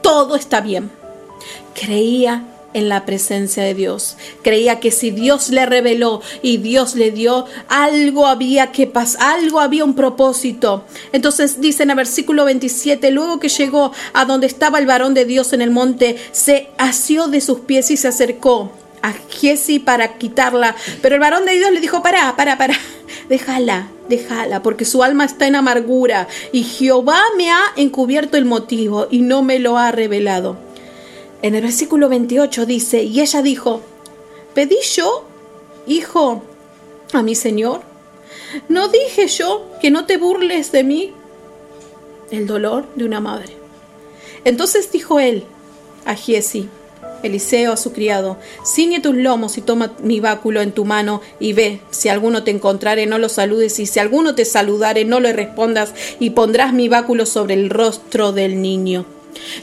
todo 0.00 0.36
está 0.36 0.60
bien 0.60 0.90
Creía 1.74 2.44
en 2.74 2.88
la 2.88 3.06
presencia 3.06 3.62
de 3.62 3.72
Dios. 3.74 4.16
Creía 4.42 4.80
que 4.80 4.90
si 4.90 5.10
Dios 5.10 5.48
le 5.48 5.64
reveló 5.64 6.20
y 6.42 6.58
Dios 6.58 6.94
le 6.94 7.10
dio, 7.10 7.46
algo 7.68 8.26
había 8.26 8.72
que 8.72 8.86
pasar, 8.86 9.38
algo 9.38 9.60
había 9.60 9.84
un 9.84 9.94
propósito. 9.94 10.84
Entonces 11.12 11.60
dice 11.60 11.84
en 11.84 11.90
el 11.90 11.96
versículo 11.96 12.44
27, 12.44 13.10
luego 13.10 13.40
que 13.40 13.48
llegó 13.48 13.92
a 14.12 14.24
donde 14.24 14.46
estaba 14.46 14.78
el 14.78 14.86
varón 14.86 15.14
de 15.14 15.24
Dios 15.24 15.52
en 15.52 15.62
el 15.62 15.70
monte, 15.70 16.16
se 16.32 16.68
asió 16.76 17.28
de 17.28 17.40
sus 17.40 17.60
pies 17.60 17.90
y 17.90 17.96
se 17.96 18.08
acercó 18.08 18.70
a 19.02 19.12
Giesi 19.28 19.78
para 19.78 20.16
quitarla. 20.18 20.74
Pero 21.02 21.14
el 21.14 21.20
varón 21.20 21.44
de 21.44 21.52
Dios 21.52 21.70
le 21.70 21.80
dijo, 21.80 22.02
para, 22.02 22.34
para, 22.36 22.56
para, 22.56 22.74
déjala, 23.28 23.88
déjala, 24.08 24.62
porque 24.62 24.84
su 24.84 25.02
alma 25.02 25.24
está 25.24 25.46
en 25.46 25.56
amargura 25.56 26.26
y 26.52 26.64
Jehová 26.64 27.20
me 27.36 27.50
ha 27.50 27.62
encubierto 27.76 28.36
el 28.36 28.46
motivo 28.46 29.06
y 29.10 29.20
no 29.20 29.42
me 29.42 29.58
lo 29.58 29.76
ha 29.78 29.92
revelado. 29.92 30.63
En 31.42 31.54
el 31.54 31.62
versículo 31.62 32.08
28 32.08 32.66
dice, 32.66 33.02
y 33.02 33.20
ella 33.20 33.42
dijo, 33.42 33.80
¿pedí 34.54 34.78
yo, 34.94 35.24
hijo, 35.86 36.42
a 37.12 37.22
mi 37.22 37.34
Señor? 37.34 37.82
¿No 38.68 38.88
dije 38.88 39.28
yo 39.28 39.66
que 39.80 39.90
no 39.90 40.06
te 40.06 40.16
burles 40.16 40.72
de 40.72 40.84
mí? 40.84 41.12
El 42.30 42.46
dolor 42.46 42.86
de 42.94 43.04
una 43.04 43.20
madre. 43.20 43.56
Entonces 44.44 44.90
dijo 44.90 45.20
él 45.20 45.44
a 46.04 46.14
Giesi, 46.14 46.68
Eliseo 47.22 47.72
a 47.72 47.76
su 47.76 47.92
criado, 47.92 48.36
ciñe 48.64 49.00
tus 49.00 49.14
lomos 49.14 49.56
y 49.56 49.62
toma 49.62 49.94
mi 50.02 50.20
báculo 50.20 50.60
en 50.60 50.72
tu 50.72 50.84
mano 50.84 51.22
y 51.40 51.54
ve, 51.54 51.80
si 51.90 52.10
alguno 52.10 52.44
te 52.44 52.50
encontrare 52.50 53.06
no 53.06 53.18
lo 53.18 53.28
saludes 53.28 53.78
y 53.80 53.86
si 53.86 53.98
alguno 53.98 54.34
te 54.34 54.44
saludare 54.44 55.04
no 55.04 55.20
le 55.20 55.32
respondas 55.32 55.94
y 56.20 56.30
pondrás 56.30 56.74
mi 56.74 56.88
báculo 56.88 57.24
sobre 57.24 57.54
el 57.54 57.70
rostro 57.70 58.32
del 58.32 58.60
niño. 58.60 59.06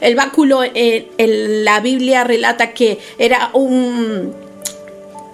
El 0.02 0.16
báculo 0.16 0.62
en, 0.64 1.66
la 1.66 1.80
Biblia 1.80 2.24
relata 2.24 2.74
que 2.74 3.00
era 3.18 3.50
un 3.54 4.34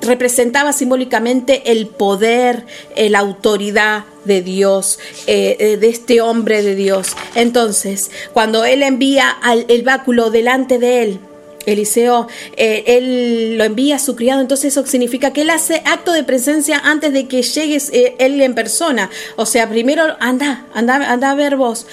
representaba 0.01 0.74
simbólicamente 0.74 1.72
el 1.72 1.88
poder, 1.88 2.65
la 2.96 3.20
autoridad 3.20 4.06
de 4.25 4.41
Dios, 4.41 5.00
eh, 5.25 5.58
eh, 5.60 5.77
de 5.77 5.89
este 5.89 6.22
hombre 6.22 6.62
de 6.62 6.75
Dios. 6.75 7.15
Entonces, 7.36 8.12
cuando 8.34 8.65
él 8.65 8.84
envía 8.84 9.38
el 9.67 9.82
báculo 9.84 10.29
delante 10.29 10.77
de 10.77 11.03
él, 11.03 11.20
Eliseo, 11.65 12.27
eh, 12.56 12.84
él 12.88 13.58
lo 13.58 13.65
envía 13.65 13.98
a 13.98 14.00
su 14.00 14.15
criado, 14.15 14.39
entonces 14.39 14.72
eso 14.72 14.86
significa 14.86 15.34
que 15.34 15.41
él 15.41 15.50
hace 15.50 15.82
acto 15.84 16.13
de 16.13 16.24
presencia 16.24 16.79
antes 16.79 17.12
de 17.12 17.27
que 17.27 17.41
llegues 17.41 17.91
él 17.91 18.39
en 18.39 18.56
persona. 18.56 19.10
O 19.36 19.46
sea, 19.46 19.67
primero 19.67 20.15
anda, 20.20 20.65
anda, 20.74 20.96
anda 21.12 21.32
a 21.32 21.36
ver 21.36 21.58
vos 21.58 21.86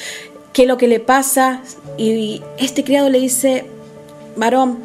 qué 0.54 0.64
lo 0.64 0.78
que 0.78 0.88
le 0.88 1.00
pasa. 1.00 1.60
Y 1.98 2.40
este 2.56 2.82
criado 2.82 3.10
le 3.10 3.20
dice, 3.20 3.66
varón, 4.36 4.78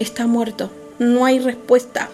está 0.00 0.26
muerto, 0.26 0.70
no 0.98 1.24
hay 1.24 1.38
respuesta. 1.38 2.10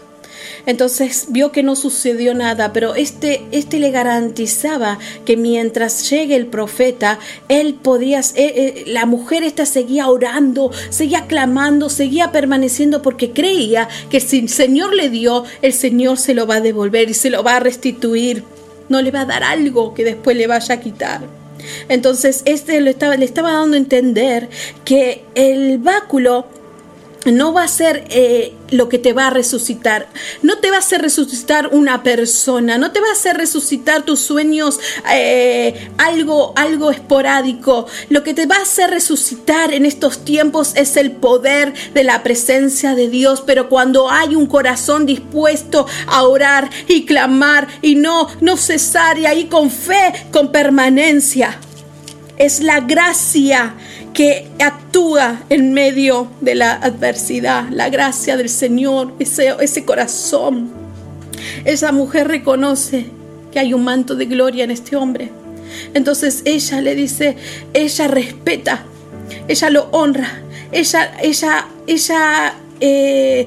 Entonces 0.66 1.26
vio 1.30 1.52
que 1.52 1.62
no 1.62 1.76
sucedió 1.76 2.34
nada, 2.34 2.72
pero 2.72 2.94
este, 2.94 3.46
este 3.52 3.78
le 3.78 3.90
garantizaba 3.90 4.98
que 5.24 5.36
mientras 5.36 6.10
llegue 6.10 6.36
el 6.36 6.46
profeta, 6.46 7.18
él 7.48 7.74
podía, 7.74 8.20
eh, 8.20 8.24
eh, 8.34 8.84
la 8.88 9.06
mujer 9.06 9.44
esta 9.44 9.64
seguía 9.64 10.08
orando, 10.08 10.72
seguía 10.90 11.26
clamando, 11.26 11.88
seguía 11.88 12.32
permaneciendo 12.32 13.00
porque 13.00 13.30
creía 13.30 13.88
que 14.10 14.20
si 14.20 14.40
el 14.40 14.48
Señor 14.48 14.94
le 14.94 15.08
dio, 15.08 15.44
el 15.62 15.72
Señor 15.72 16.18
se 16.18 16.34
lo 16.34 16.46
va 16.46 16.56
a 16.56 16.60
devolver 16.60 17.10
y 17.10 17.14
se 17.14 17.30
lo 17.30 17.42
va 17.42 17.56
a 17.56 17.60
restituir. 17.60 18.42
No 18.88 19.02
le 19.02 19.10
va 19.10 19.22
a 19.22 19.26
dar 19.26 19.42
algo 19.42 19.94
que 19.94 20.04
después 20.04 20.36
le 20.36 20.46
vaya 20.46 20.74
a 20.74 20.80
quitar. 20.80 21.45
Entonces, 21.88 22.42
este 22.44 22.80
le 22.80 22.90
estaba, 22.90 23.16
le 23.16 23.24
estaba 23.24 23.52
dando 23.52 23.74
a 23.74 23.78
entender 23.78 24.48
que 24.84 25.24
el 25.34 25.78
báculo 25.78 26.46
no 27.32 27.52
va 27.52 27.64
a 27.64 27.68
ser 27.68 28.04
eh, 28.10 28.54
lo 28.70 28.88
que 28.88 28.98
te 28.98 29.12
va 29.12 29.28
a 29.28 29.30
resucitar. 29.30 30.08
No 30.42 30.58
te 30.58 30.70
va 30.70 30.76
a 30.76 30.80
hacer 30.80 31.02
resucitar 31.02 31.68
una 31.72 32.02
persona, 32.02 32.78
no 32.78 32.92
te 32.92 33.00
va 33.00 33.08
a 33.08 33.12
hacer 33.12 33.36
resucitar 33.36 34.02
tus 34.02 34.20
sueños 34.20 34.78
eh, 35.12 35.90
algo, 35.98 36.52
algo 36.56 36.90
esporádico. 36.90 37.86
Lo 38.08 38.22
que 38.22 38.34
te 38.34 38.46
va 38.46 38.56
a 38.56 38.62
hacer 38.62 38.90
resucitar 38.90 39.72
en 39.72 39.86
estos 39.86 40.24
tiempos 40.24 40.72
es 40.76 40.96
el 40.96 41.12
poder 41.12 41.72
de 41.94 42.04
la 42.04 42.22
presencia 42.22 42.94
de 42.94 43.08
Dios. 43.08 43.42
Pero 43.46 43.68
cuando 43.68 44.10
hay 44.10 44.34
un 44.34 44.46
corazón 44.46 45.06
dispuesto 45.06 45.86
a 46.06 46.22
orar 46.24 46.70
y 46.88 47.04
clamar 47.04 47.68
y 47.82 47.94
no, 47.94 48.28
no 48.40 48.56
cesar 48.56 49.18
y 49.18 49.26
ahí 49.26 49.46
con 49.46 49.70
fe, 49.70 50.12
con 50.30 50.52
permanencia. 50.52 51.58
Es 52.38 52.60
la 52.60 52.80
gracia 52.80 53.74
que 54.16 54.48
actúa 54.58 55.42
en 55.50 55.74
medio 55.74 56.28
de 56.40 56.54
la 56.54 56.72
adversidad, 56.72 57.68
la 57.70 57.90
gracia 57.90 58.38
del 58.38 58.48
Señor, 58.48 59.12
ese, 59.18 59.54
ese 59.60 59.84
corazón. 59.84 60.70
Esa 61.66 61.92
mujer 61.92 62.26
reconoce 62.26 63.10
que 63.52 63.58
hay 63.58 63.74
un 63.74 63.84
manto 63.84 64.14
de 64.14 64.24
gloria 64.24 64.64
en 64.64 64.70
este 64.70 64.96
hombre. 64.96 65.30
Entonces 65.92 66.40
ella 66.46 66.80
le 66.80 66.94
dice, 66.94 67.36
ella 67.74 68.08
respeta, 68.08 68.84
ella 69.48 69.68
lo 69.68 69.88
honra, 69.90 70.40
ella, 70.72 71.12
ella, 71.20 71.66
ella 71.86 72.54
eh, 72.80 73.46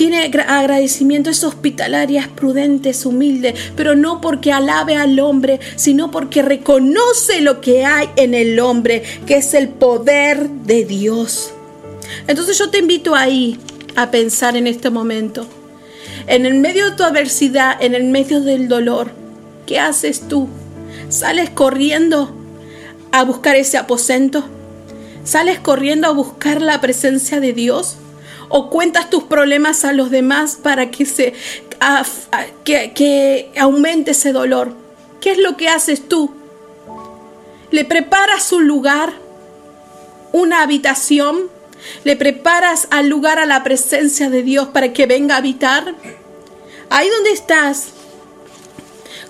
tiene 0.00 0.32
agradecimiento, 0.48 1.28
es 1.28 1.44
hospitalaria, 1.44 2.22
es 2.22 2.28
prudente, 2.28 2.88
es 2.88 3.04
humilde, 3.04 3.54
pero 3.76 3.96
no 3.96 4.22
porque 4.22 4.50
alabe 4.50 4.96
al 4.96 5.20
hombre, 5.20 5.60
sino 5.76 6.10
porque 6.10 6.40
reconoce 6.40 7.42
lo 7.42 7.60
que 7.60 7.84
hay 7.84 8.08
en 8.16 8.32
el 8.32 8.58
hombre, 8.60 9.02
que 9.26 9.34
es 9.36 9.52
el 9.52 9.68
poder 9.68 10.48
de 10.48 10.86
Dios. 10.86 11.52
Entonces 12.26 12.56
yo 12.56 12.70
te 12.70 12.78
invito 12.78 13.14
ahí 13.14 13.58
a 13.94 14.10
pensar 14.10 14.56
en 14.56 14.66
este 14.66 14.88
momento. 14.88 15.46
En 16.26 16.46
el 16.46 16.54
medio 16.54 16.88
de 16.88 16.96
tu 16.96 17.02
adversidad, 17.02 17.76
en 17.78 17.94
el 17.94 18.04
medio 18.04 18.40
del 18.40 18.68
dolor, 18.68 19.10
¿qué 19.66 19.78
haces 19.78 20.26
tú? 20.28 20.48
¿Sales 21.10 21.50
corriendo 21.50 22.34
a 23.12 23.22
buscar 23.24 23.54
ese 23.54 23.76
aposento? 23.76 24.48
¿Sales 25.24 25.58
corriendo 25.58 26.06
a 26.08 26.12
buscar 26.12 26.62
la 26.62 26.80
presencia 26.80 27.38
de 27.38 27.52
Dios? 27.52 27.98
O 28.50 28.68
cuentas 28.68 29.08
tus 29.08 29.22
problemas 29.22 29.84
a 29.84 29.92
los 29.92 30.10
demás 30.10 30.58
para 30.62 30.90
que, 30.90 31.06
se, 31.06 31.32
que, 32.64 32.92
que 32.92 33.52
aumente 33.58 34.10
ese 34.10 34.32
dolor. 34.32 34.74
¿Qué 35.20 35.30
es 35.30 35.38
lo 35.38 35.56
que 35.56 35.68
haces 35.68 36.06
tú? 36.08 36.34
¿Le 37.70 37.84
preparas 37.84 38.52
un 38.52 38.66
lugar, 38.66 39.12
una 40.32 40.62
habitación? 40.62 41.48
¿Le 42.04 42.16
preparas 42.16 42.88
al 42.90 43.08
lugar 43.08 43.38
a 43.38 43.46
la 43.46 43.62
presencia 43.62 44.28
de 44.28 44.42
Dios 44.42 44.68
para 44.68 44.92
que 44.92 45.06
venga 45.06 45.36
a 45.36 45.38
habitar? 45.38 45.94
Ahí 46.90 47.08
donde 47.08 47.30
estás, 47.30 47.90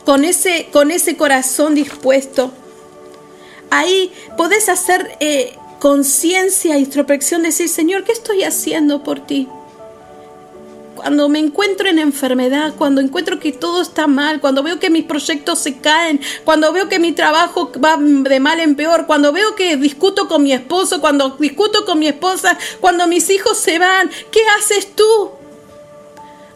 con 0.07 0.25
ese, 0.25 0.69
con 0.73 0.91
ese 0.91 1.19
corazón 1.19 1.75
dispuesto, 1.75 2.53
ahí 3.71 4.13
podés 4.39 4.71
hacer 4.71 5.17
eh, 5.21 5.55
conciencia, 5.81 6.79
introspección, 6.79 7.43
decir, 7.43 7.69
Señor, 7.69 8.05
¿qué 8.05 8.13
estoy 8.13 8.45
haciendo 8.45 9.03
por 9.03 9.19
ti? 9.27 9.49
Cuando 10.95 11.31
me 11.31 11.39
encuentro 11.39 11.89
en 11.89 11.99
enfermedad, 11.99 12.75
cuando 12.77 13.01
encuentro 13.01 13.41
que 13.41 13.53
todo 13.53 13.81
está 13.81 14.07
mal, 14.07 14.43
cuando 14.43 14.63
veo 14.63 14.79
que 14.79 14.91
mis 14.91 15.05
proyectos 15.05 15.59
se 15.59 15.79
caen, 15.79 16.21
cuando 16.45 16.71
veo 16.75 16.91
que 16.91 16.99
mi 16.99 17.13
trabajo 17.13 17.73
va 17.83 17.97
de 17.99 18.41
mal 18.41 18.61
en 18.61 18.77
peor, 18.77 19.07
cuando 19.07 19.33
veo 19.33 19.55
que 19.55 19.79
discuto 19.79 20.29
con 20.29 20.43
mi 20.43 20.53
esposo, 20.53 21.01
cuando 21.01 21.31
discuto 21.41 21.87
con 21.87 21.99
mi 21.99 22.09
esposa, 22.09 22.59
cuando 22.81 23.07
mis 23.07 23.31
hijos 23.31 23.57
se 23.57 23.79
van, 23.79 24.11
¿qué 24.31 24.41
haces 24.59 24.95
tú? 24.95 25.40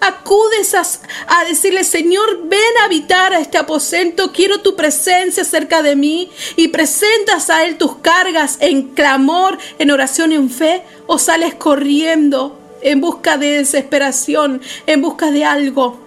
Acudes 0.06 0.75
a, 0.75 1.44
decirle, 1.49 1.84
Señor, 1.84 2.46
ven 2.49 2.61
a 2.80 2.84
habitar 2.84 3.32
a 3.32 3.40
este 3.40 3.58
aposento, 3.58 4.32
quiero 4.32 4.61
tu 4.61 4.76
presencia 4.76 5.44
cerca 5.44 5.82
de 5.82 5.96
mí 5.96 6.30
y 6.56 6.68
presentas 6.68 7.50
a 7.50 7.64
Él 7.64 7.76
tus 7.76 7.96
cargas 7.96 8.58
en 8.61 8.90
clamor, 8.90 9.58
en 9.78 9.90
oración, 9.90 10.32
en 10.32 10.50
fe, 10.50 10.82
o 11.06 11.18
sales 11.18 11.54
corriendo 11.54 12.58
en 12.82 13.00
busca 13.00 13.38
de 13.38 13.58
desesperación, 13.58 14.61
en 14.87 15.02
busca 15.02 15.30
de 15.30 15.44
algo. 15.44 15.99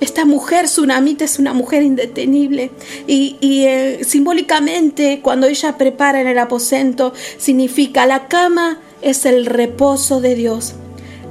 Esta 0.00 0.24
mujer 0.24 0.64
tsunamita 0.64 1.24
es 1.24 1.38
una 1.38 1.52
mujer 1.52 1.82
indetenible 1.82 2.70
y, 3.06 3.36
eh, 3.42 4.00
simbólicamente 4.02 5.20
cuando 5.22 5.46
ella 5.46 5.76
prepara 5.76 6.22
en 6.22 6.26
el 6.26 6.38
aposento 6.38 7.12
significa 7.36 8.06
la 8.06 8.26
cama 8.26 8.80
es 9.02 9.26
el 9.26 9.44
reposo 9.44 10.22
de 10.22 10.34
Dios. 10.34 10.74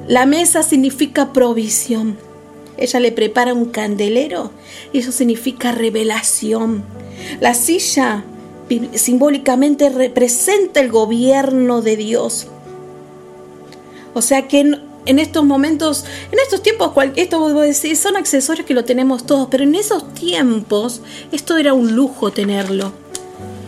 La 0.09 0.25
mesa 0.25 0.63
significa 0.63 1.33
provisión. 1.33 2.17
Ella 2.77 2.99
le 2.99 3.11
prepara 3.11 3.53
un 3.53 3.65
candelero 3.65 4.49
y 4.91 4.97
eso 4.97 5.11
significa 5.11 5.71
revelación. 5.71 6.83
La 7.39 7.53
silla 7.53 8.23
simbólicamente 8.95 9.87
representa 9.89 10.79
el 10.79 10.89
gobierno 10.89 11.83
de 11.83 11.95
Dios. 11.95 12.47
O 14.15 14.23
sea 14.23 14.47
que 14.47 14.61
en, 15.05 15.19
estos 15.19 15.45
momentos, 15.45 16.05
en 16.31 16.39
estos 16.39 16.63
tiempos, 16.63 16.91
esto 17.15 17.39
voy 17.39 17.51
a 17.51 17.67
decir, 17.67 17.95
son 17.95 18.17
accesorios 18.17 18.65
que 18.65 18.73
lo 18.73 18.85
tenemos 18.85 19.27
todos, 19.27 19.47
pero 19.51 19.63
en 19.63 19.75
esos 19.75 20.11
tiempos 20.15 21.01
esto 21.31 21.55
era 21.55 21.75
un 21.75 21.95
lujo 21.95 22.31
tenerlo. 22.31 22.93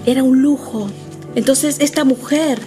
Era 0.08 0.24
un 0.24 0.42
lujo. 0.42 0.90
Entonces 1.36 1.78
esta 1.82 2.04
mujer 2.04 2.60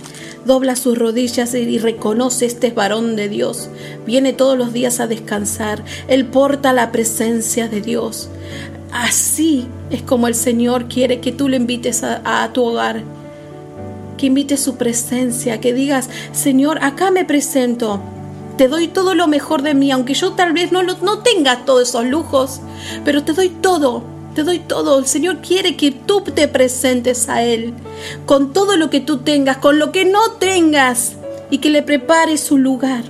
dobla 0.44 0.76
sus 0.76 0.98
rodillas 0.98 1.54
y 1.54 1.78
reconoce 1.78 2.46
este 2.46 2.70
varón 2.70 3.16
de 3.16 3.28
Dios. 3.28 3.68
Viene 4.06 4.32
todos 4.32 4.56
los 4.56 4.72
días 4.72 5.00
a 5.00 5.06
descansar. 5.06 5.84
Él 6.08 6.26
porta 6.26 6.72
la 6.72 6.92
presencia 6.92 7.68
de 7.68 7.80
Dios. 7.80 8.28
Así 8.92 9.66
es 9.90 10.02
como 10.02 10.28
el 10.28 10.34
Señor 10.34 10.86
quiere 10.88 11.20
que 11.20 11.32
tú 11.32 11.48
le 11.48 11.56
invites 11.56 12.04
a, 12.04 12.50
tu 12.52 12.64
hogar. 12.64 13.02
Que 14.16 14.26
invites 14.26 14.60
su 14.60 14.76
presencia, 14.76 15.60
que 15.60 15.72
digas, 15.72 16.08
Señor, 16.32 16.78
acá 16.82 17.10
me 17.10 17.24
presento. 17.24 18.00
Te 18.56 18.68
doy 18.68 18.86
todo 18.86 19.14
lo 19.14 19.26
mejor 19.26 19.62
de 19.62 19.74
mí, 19.74 19.90
aunque 19.90 20.14
yo 20.14 20.34
tal 20.34 20.52
vez 20.52 20.70
no, 20.70 20.82
no 20.84 21.18
tenga 21.18 21.64
todos 21.64 21.88
esos 21.88 22.06
lujos, 22.06 22.60
pero 23.04 23.24
te 23.24 23.32
doy 23.32 23.48
todo 23.48 24.13
te 24.34 24.42
doy 24.42 24.58
todo. 24.58 24.98
El 24.98 25.06
Señor 25.06 25.38
quiere 25.38 25.76
que 25.76 25.90
tú 25.90 26.22
te 26.22 26.48
presentes 26.48 27.28
a 27.28 27.42
Él 27.42 27.72
con 28.26 28.52
todo 28.52 28.76
lo 28.76 28.90
que 28.90 29.00
tú 29.00 29.18
tengas, 29.18 29.58
con 29.58 29.78
lo 29.78 29.92
que 29.92 30.04
no 30.04 30.32
tengas 30.32 31.14
y 31.50 31.58
que 31.58 31.70
le 31.70 31.82
prepares 31.82 32.40
su 32.40 32.58
lugar. 32.58 33.04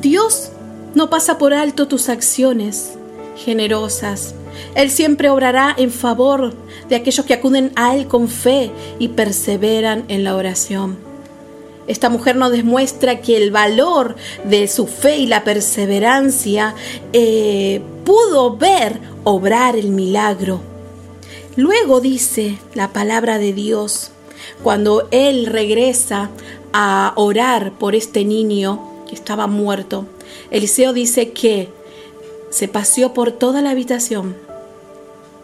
Dios 0.00 0.50
no 0.94 1.10
pasa 1.10 1.38
por 1.38 1.52
alto 1.52 1.88
tus 1.88 2.08
acciones 2.08 2.94
generosas. 3.36 4.34
Él 4.74 4.90
siempre 4.90 5.28
obrará 5.28 5.74
en 5.76 5.90
favor 5.90 6.54
de 6.88 6.96
aquellos 6.96 7.26
que 7.26 7.34
acuden 7.34 7.72
a 7.76 7.94
Él 7.94 8.06
con 8.06 8.28
fe 8.28 8.70
y 8.98 9.08
perseveran 9.08 10.04
en 10.08 10.24
la 10.24 10.36
oración. 10.36 10.98
Esta 11.86 12.08
mujer 12.08 12.36
nos 12.36 12.50
demuestra 12.50 13.20
que 13.20 13.36
el 13.36 13.50
valor 13.50 14.16
de 14.44 14.66
su 14.66 14.86
fe 14.86 15.18
y 15.18 15.26
la 15.26 15.44
perseverancia 15.44 16.74
eh, 17.12 17.80
pudo 18.06 18.56
ver 18.56 19.00
obrar 19.24 19.76
el 19.76 19.90
milagro. 19.90 20.60
Luego 21.56 22.00
dice 22.00 22.58
la 22.72 22.92
palabra 22.92 23.38
de 23.38 23.52
Dios, 23.52 24.12
cuando 24.62 25.08
él 25.10 25.46
regresa 25.46 26.30
a 26.72 27.12
orar 27.16 27.72
por 27.72 27.94
este 27.96 28.24
niño 28.24 28.80
que 29.08 29.14
estaba 29.16 29.48
muerto, 29.48 30.06
Eliseo 30.50 30.92
dice 30.92 31.32
que 31.32 31.68
se 32.50 32.68
paseó 32.68 33.12
por 33.12 33.32
toda 33.32 33.60
la 33.60 33.70
habitación, 33.70 34.36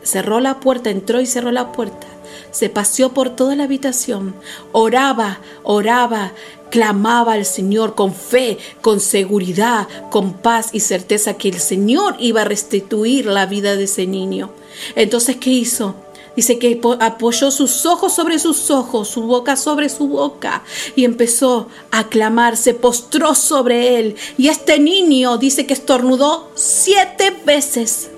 cerró 0.05 0.39
la 0.39 0.61
puerta, 0.61 0.91
entró 0.91 1.21
y 1.21 1.27
cerró 1.27 1.51
la 1.51 1.73
puerta, 1.73 2.07
se 2.53 2.69
paseó 2.69 3.13
por 3.13 3.31
toda 3.31 3.57
la 3.57 3.65
habitación, 3.65 4.35
oraba, 4.71 5.41
oraba, 5.65 6.33
clamaba 6.73 7.35
al 7.35 7.45
Señor 7.45 7.95
con 7.95 8.15
fe, 8.15 8.57
con 8.81 8.99
seguridad, 8.99 9.87
con 10.11 10.33
paz 10.33 10.71
y 10.73 10.81
certeza 10.81 11.35
que 11.35 11.51
el 11.51 11.61
Señor 11.61 12.17
iba 12.19 12.41
a 12.41 12.47
restituir 12.47 13.27
la 13.27 13.45
vida 13.45 13.77
de 13.77 13.85
ese 13.85 14.07
niño. 14.07 14.51
Entonces, 14.97 15.37
¿qué 15.37 15.51
hizo? 15.51 15.95
Dice 16.35 16.59
que 16.59 16.81
apoyó 17.01 17.51
sus 17.51 17.85
ojos 17.85 18.15
sobre 18.15 18.39
sus 18.39 18.71
ojos, 18.71 19.09
su 19.09 19.21
boca 19.25 19.55
sobre 19.55 19.91
su 19.91 20.09
boca 20.09 20.65
y 20.97 21.05
empezó 21.05 21.69
a 21.91 22.09
clamar, 22.09 22.57
se 22.57 22.73
postró 22.73 23.35
sobre 23.35 23.99
él. 23.99 24.17
Y 24.39 24.49
este 24.49 24.79
niño 24.81 25.37
dice 25.37 25.67
que 25.67 25.75
estornudó 25.75 26.51
siete 26.55 27.37
veces. 27.45 28.09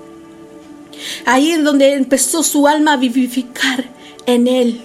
Ahí 1.25 1.51
es 1.51 1.61
donde 1.61 1.93
empezó 1.93 2.41
su 2.41 2.67
alma 2.67 2.93
a 2.93 2.97
vivificar 2.97 3.83
en 4.25 4.47
él. 4.47 4.81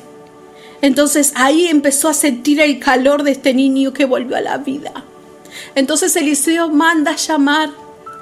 Entonces 0.83 1.33
ahí 1.35 1.67
empezó 1.67 2.09
a 2.09 2.15
sentir 2.15 2.61
el 2.61 2.79
calor 2.79 3.23
de 3.23 3.33
este 3.33 3.55
niño 3.55 3.93
que 3.93 4.05
volvió 4.05 4.37
a 4.37 4.41
la 4.41 4.59
vida. 4.59 5.05
Entonces 5.75 6.17
Eliseo 6.17 6.69
manda 6.69 7.17
llamar 7.17 7.71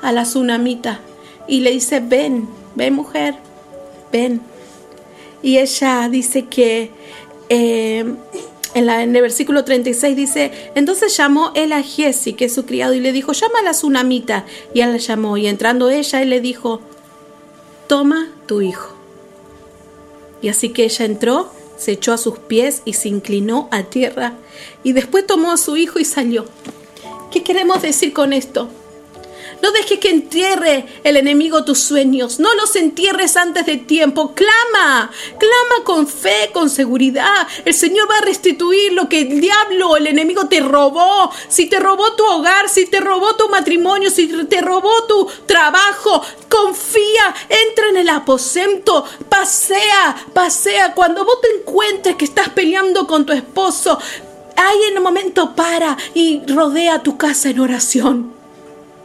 a 0.02 0.12
la 0.12 0.22
tsunamita 0.22 1.00
y 1.46 1.60
le 1.60 1.70
dice, 1.70 2.00
ven, 2.00 2.48
ven 2.74 2.94
mujer, 2.94 3.34
ven. 4.12 4.40
Y 5.42 5.58
ella 5.58 6.08
dice 6.08 6.46
que 6.46 6.90
eh, 7.48 8.04
en, 8.74 8.88
el 8.88 9.22
versículo 9.22 9.64
36 9.64 10.16
dice, 10.16 10.70
entonces 10.74 11.16
llamó 11.16 11.52
él 11.54 11.72
a 11.72 11.82
Jesse, 11.82 12.34
que 12.36 12.46
es 12.46 12.54
su 12.54 12.66
criado, 12.66 12.94
y 12.94 13.00
le 13.00 13.12
dijo, 13.12 13.32
llama 13.32 13.60
a 13.60 13.62
la 13.62 13.70
tsunamita. 13.70 14.44
Y 14.74 14.80
él 14.80 14.92
la 14.92 14.98
llamó, 14.98 15.36
y 15.36 15.46
entrando 15.46 15.90
ella, 15.90 16.22
él 16.22 16.30
le 16.30 16.40
dijo, 16.40 16.80
toma 17.86 18.28
tu 18.46 18.60
hijo. 18.60 18.94
Y 20.42 20.48
así 20.48 20.68
que 20.70 20.84
ella 20.84 21.04
entró 21.04 21.50
se 21.78 21.92
echó 21.92 22.12
a 22.12 22.18
sus 22.18 22.38
pies 22.38 22.82
y 22.84 22.94
se 22.94 23.08
inclinó 23.08 23.68
a 23.70 23.84
tierra 23.84 24.34
y 24.82 24.92
después 24.92 25.26
tomó 25.26 25.52
a 25.52 25.56
su 25.56 25.76
hijo 25.76 25.98
y 25.98 26.04
salió. 26.04 26.44
¿Qué 27.30 27.42
queremos 27.42 27.82
decir 27.82 28.12
con 28.12 28.32
esto? 28.32 28.68
No 29.62 29.72
dejes 29.72 29.98
que 29.98 30.10
entierre 30.10 30.86
el 31.04 31.16
enemigo 31.16 31.64
tus 31.64 31.80
sueños. 31.80 32.38
No 32.38 32.54
los 32.54 32.76
entierres 32.76 33.36
antes 33.36 33.66
de 33.66 33.76
tiempo. 33.76 34.34
Clama, 34.34 35.10
clama 35.38 35.84
con 35.84 36.06
fe, 36.06 36.50
con 36.52 36.70
seguridad. 36.70 37.46
El 37.64 37.74
Señor 37.74 38.08
va 38.10 38.18
a 38.18 38.24
restituir 38.24 38.92
lo 38.92 39.08
que 39.08 39.22
el 39.22 39.40
diablo, 39.40 39.96
el 39.96 40.06
enemigo 40.06 40.46
te 40.48 40.60
robó. 40.60 41.30
Si 41.48 41.66
te 41.66 41.80
robó 41.80 42.12
tu 42.14 42.24
hogar, 42.24 42.68
si 42.68 42.86
te 42.86 43.00
robó 43.00 43.34
tu 43.36 43.48
matrimonio, 43.48 44.10
si 44.10 44.28
te 44.28 44.60
robó 44.60 45.04
tu 45.04 45.28
trabajo, 45.46 46.22
confía, 46.48 47.34
entra 47.48 47.88
en 47.88 47.96
el 47.98 48.08
aposento, 48.08 49.04
pasea, 49.28 50.26
pasea. 50.32 50.94
Cuando 50.94 51.24
vos 51.24 51.40
te 51.40 51.48
encuentres 51.60 52.16
que 52.16 52.24
estás 52.24 52.48
peleando 52.50 53.06
con 53.06 53.26
tu 53.26 53.32
esposo, 53.32 53.98
ahí 54.56 54.78
en 54.90 54.98
un 54.98 55.02
momento 55.02 55.54
para 55.54 55.96
y 56.14 56.42
rodea 56.46 57.02
tu 57.02 57.16
casa 57.16 57.50
en 57.50 57.60
oración. 57.60 58.37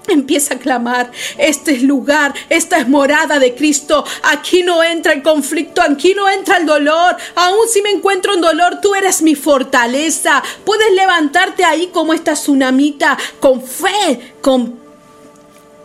Empieza 0.07 0.55
a 0.55 0.59
clamar, 0.59 1.11
este 1.37 1.71
es 1.71 1.81
lugar, 1.81 2.33
esta 2.49 2.77
es 2.77 2.89
morada 2.89 3.39
de 3.39 3.55
Cristo, 3.55 4.03
aquí 4.23 4.61
no 4.61 4.83
entra 4.83 5.13
el 5.13 5.23
conflicto, 5.23 5.81
aquí 5.81 6.13
no 6.13 6.29
entra 6.29 6.57
el 6.57 6.65
dolor, 6.65 7.15
aún 7.35 7.67
si 7.69 7.81
me 7.81 7.89
encuentro 7.89 8.33
en 8.33 8.41
dolor, 8.41 8.81
tú 8.81 8.95
eres 8.95 9.21
mi 9.21 9.35
fortaleza, 9.35 10.43
puedes 10.65 10.91
levantarte 10.91 11.63
ahí 11.63 11.87
como 11.87 12.13
esta 12.13 12.33
tsunamita, 12.33 13.17
con 13.39 13.63
fe, 13.63 14.33
con 14.41 14.83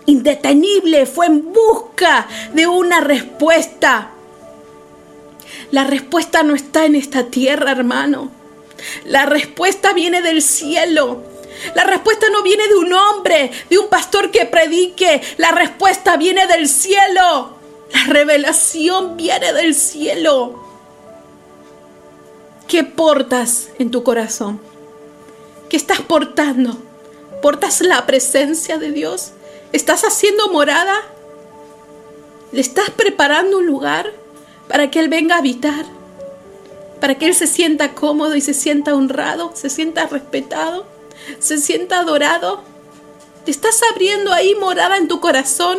indetenible, 0.07 1.07
fue 1.07 1.27
en 1.27 1.53
busca 1.53 2.27
de 2.55 2.67
una 2.67 3.01
respuesta. 3.01 4.11
La 5.71 5.85
respuesta 5.85 6.43
no 6.43 6.55
está 6.55 6.87
en 6.87 6.95
esta 6.95 7.25
tierra, 7.25 7.73
hermano. 7.73 8.31
La 9.05 9.27
respuesta 9.27 9.93
viene 9.93 10.23
del 10.23 10.41
cielo. 10.41 11.23
La 11.75 11.85
respuesta 11.85 12.29
no 12.31 12.43
viene 12.43 12.67
de 12.69 12.75
un 12.75 12.93
hombre, 12.93 13.51
de 13.69 13.79
un 13.79 13.89
pastor 13.89 14.31
que 14.31 14.47
predique. 14.47 15.21
La 15.37 15.51
respuesta 15.51 16.17
viene 16.17 16.47
del 16.47 16.69
cielo. 16.69 17.57
La 17.93 18.05
revelación 18.07 19.17
viene 19.17 19.53
del 19.53 19.75
cielo. 19.75 20.65
¿Qué 22.67 22.85
portas 22.85 23.71
en 23.79 23.91
tu 23.91 24.03
corazón? 24.03 24.61
¿Qué 25.71 25.77
estás 25.77 26.01
portando? 26.01 26.77
¿Portas 27.41 27.81
la 27.81 28.05
presencia 28.07 28.79
de 28.79 28.93
Dios? 28.93 29.33
¿Estás 29.73 30.05
haciendo 30.05 30.49
morada? 30.49 30.95
¿Le 32.53 32.61
estás 32.61 32.91
preparando 32.91 33.59
un 33.59 33.67
lugar 33.67 34.13
para 34.69 34.91
que 34.91 35.01
Él 35.01 35.09
venga 35.09 35.37
a 35.37 35.39
habitar? 35.39 35.87
Para 37.01 37.15
que 37.15 37.27
Él 37.27 37.35
se 37.35 37.47
sienta 37.47 37.95
cómodo 37.95 38.35
y 38.35 38.41
se 38.41 38.55
sienta 38.55 38.95
honrado, 38.95 39.53
se 39.55 39.71
sienta 39.71 40.07
respetado 40.07 40.98
se 41.39 41.59
sienta 41.59 42.01
adorado. 42.01 42.63
Te 43.45 43.51
estás 43.51 43.81
abriendo 43.93 44.33
ahí 44.33 44.55
morada 44.55 44.97
en 44.97 45.09
tu 45.09 45.21
corazón 45.21 45.79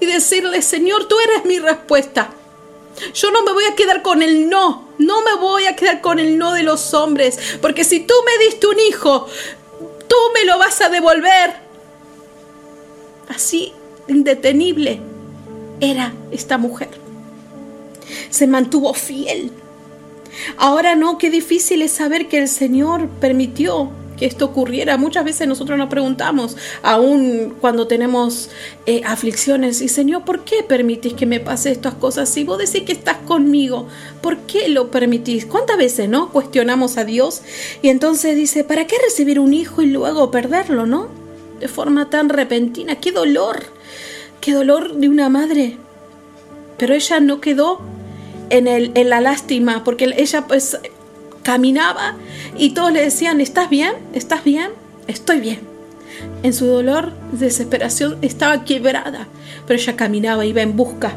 y 0.00 0.06
decirle, 0.06 0.62
Señor, 0.62 1.06
tú 1.06 1.16
eres 1.20 1.44
mi 1.44 1.58
respuesta. 1.58 2.30
Yo 3.14 3.30
no 3.30 3.42
me 3.42 3.52
voy 3.52 3.64
a 3.64 3.74
quedar 3.74 4.02
con 4.02 4.22
el 4.22 4.48
no, 4.48 4.88
no 4.98 5.22
me 5.22 5.34
voy 5.34 5.66
a 5.66 5.76
quedar 5.76 6.00
con 6.00 6.18
el 6.18 6.38
no 6.38 6.52
de 6.52 6.62
los 6.62 6.92
hombres, 6.92 7.38
porque 7.62 7.84
si 7.84 8.00
tú 8.00 8.14
me 8.26 8.44
diste 8.44 8.66
un 8.66 8.78
hijo, 8.78 9.26
tú 10.08 10.16
me 10.34 10.44
lo 10.44 10.58
vas 10.58 10.80
a 10.80 10.88
devolver. 10.88 11.54
Así, 13.28 13.72
indetenible, 14.08 15.00
era 15.80 16.12
esta 16.30 16.58
mujer. 16.58 16.90
Se 18.28 18.46
mantuvo 18.46 18.92
fiel. 18.92 19.52
Ahora 20.56 20.94
no, 20.94 21.18
qué 21.18 21.30
difícil 21.30 21.82
es 21.82 21.92
saber 21.92 22.28
que 22.28 22.38
el 22.38 22.48
Señor 22.48 23.08
permitió 23.20 23.90
que 24.20 24.26
esto 24.26 24.44
ocurriera. 24.44 24.98
Muchas 24.98 25.24
veces 25.24 25.48
nosotros 25.48 25.78
nos 25.78 25.88
preguntamos, 25.88 26.56
aún 26.82 27.54
cuando 27.58 27.86
tenemos 27.86 28.50
eh, 28.84 29.00
aflicciones, 29.06 29.80
y 29.80 29.88
Señor, 29.88 30.26
¿por 30.26 30.44
qué 30.44 30.62
permitís 30.62 31.14
que 31.14 31.24
me 31.24 31.40
pase 31.40 31.72
estas 31.72 31.94
cosas? 31.94 32.28
Si 32.28 32.44
vos 32.44 32.58
decís 32.58 32.82
que 32.82 32.92
estás 32.92 33.16
conmigo, 33.16 33.88
¿por 34.20 34.36
qué 34.40 34.68
lo 34.68 34.90
permitís? 34.90 35.46
¿Cuántas 35.46 35.78
veces, 35.78 36.10
no? 36.10 36.30
Cuestionamos 36.30 36.98
a 36.98 37.04
Dios 37.04 37.40
y 37.80 37.88
entonces 37.88 38.36
dice, 38.36 38.62
¿para 38.62 38.86
qué 38.86 38.96
recibir 39.02 39.40
un 39.40 39.54
hijo 39.54 39.80
y 39.80 39.86
luego 39.86 40.30
perderlo, 40.30 40.84
no? 40.84 41.08
De 41.58 41.68
forma 41.68 42.10
tan 42.10 42.28
repentina. 42.28 42.96
¡Qué 42.96 43.12
dolor! 43.12 43.64
¡Qué 44.42 44.52
dolor 44.52 44.96
de 44.96 45.08
una 45.08 45.30
madre! 45.30 45.78
Pero 46.76 46.92
ella 46.92 47.20
no 47.20 47.40
quedó 47.40 47.80
en, 48.50 48.68
el, 48.68 48.92
en 48.94 49.08
la 49.08 49.22
lástima, 49.22 49.82
porque 49.82 50.12
ella 50.16 50.46
pues 50.46 50.78
caminaba 51.42 52.16
y 52.56 52.70
todos 52.70 52.92
le 52.92 53.02
decían, 53.02 53.40
¿estás 53.40 53.70
bien? 53.70 53.92
¿Estás 54.12 54.44
bien? 54.44 54.70
Estoy 55.06 55.40
bien. 55.40 55.60
En 56.42 56.52
su 56.52 56.66
dolor, 56.66 57.12
desesperación, 57.32 58.18
estaba 58.22 58.64
quebrada, 58.64 59.26
pero 59.66 59.78
ella 59.80 59.96
caminaba, 59.96 60.44
iba 60.44 60.62
en 60.62 60.76
busca. 60.76 61.12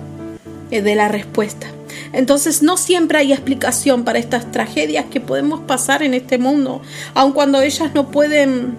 eh, 0.74 0.82
de 0.82 0.96
la 0.96 1.08
respuesta. 1.08 1.68
Entonces 2.14 2.64
no 2.64 2.78
siempre 2.78 3.20
hay 3.20 3.32
explicación 3.32 4.04
para 4.04 4.18
estas 4.18 4.52
tragedias 4.52 5.06
que 5.06 5.20
podemos 5.20 5.60
pasar 5.62 6.02
en 6.02 6.16
este 6.16 6.40
mundo, 6.40 6.82
aun 7.14 7.32
cuando 7.32 7.62
ellas 7.62 7.94
no 7.94 8.10
pueden 8.10 8.74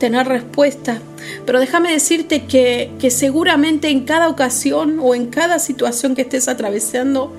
tener 0.00 0.26
respuesta. 0.26 0.98
Pero 1.46 1.60
déjame 1.60 1.92
decirte 1.92 2.46
que, 2.46 2.90
que 2.98 3.10
seguramente 3.10 3.90
en 3.90 4.04
cada 4.04 4.28
ocasión 4.28 4.98
o 5.00 5.14
en 5.14 5.26
cada 5.26 5.60
situación 5.60 6.16
que 6.16 6.22
estés 6.22 6.48
atravesando, 6.48 7.32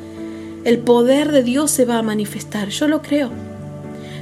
el 0.63 0.79
poder 0.79 1.31
de 1.31 1.43
Dios 1.43 1.71
se 1.71 1.85
va 1.85 1.97
a 1.97 2.03
manifestar. 2.03 2.69
Yo 2.69 2.87
lo 2.87 3.01
creo. 3.01 3.31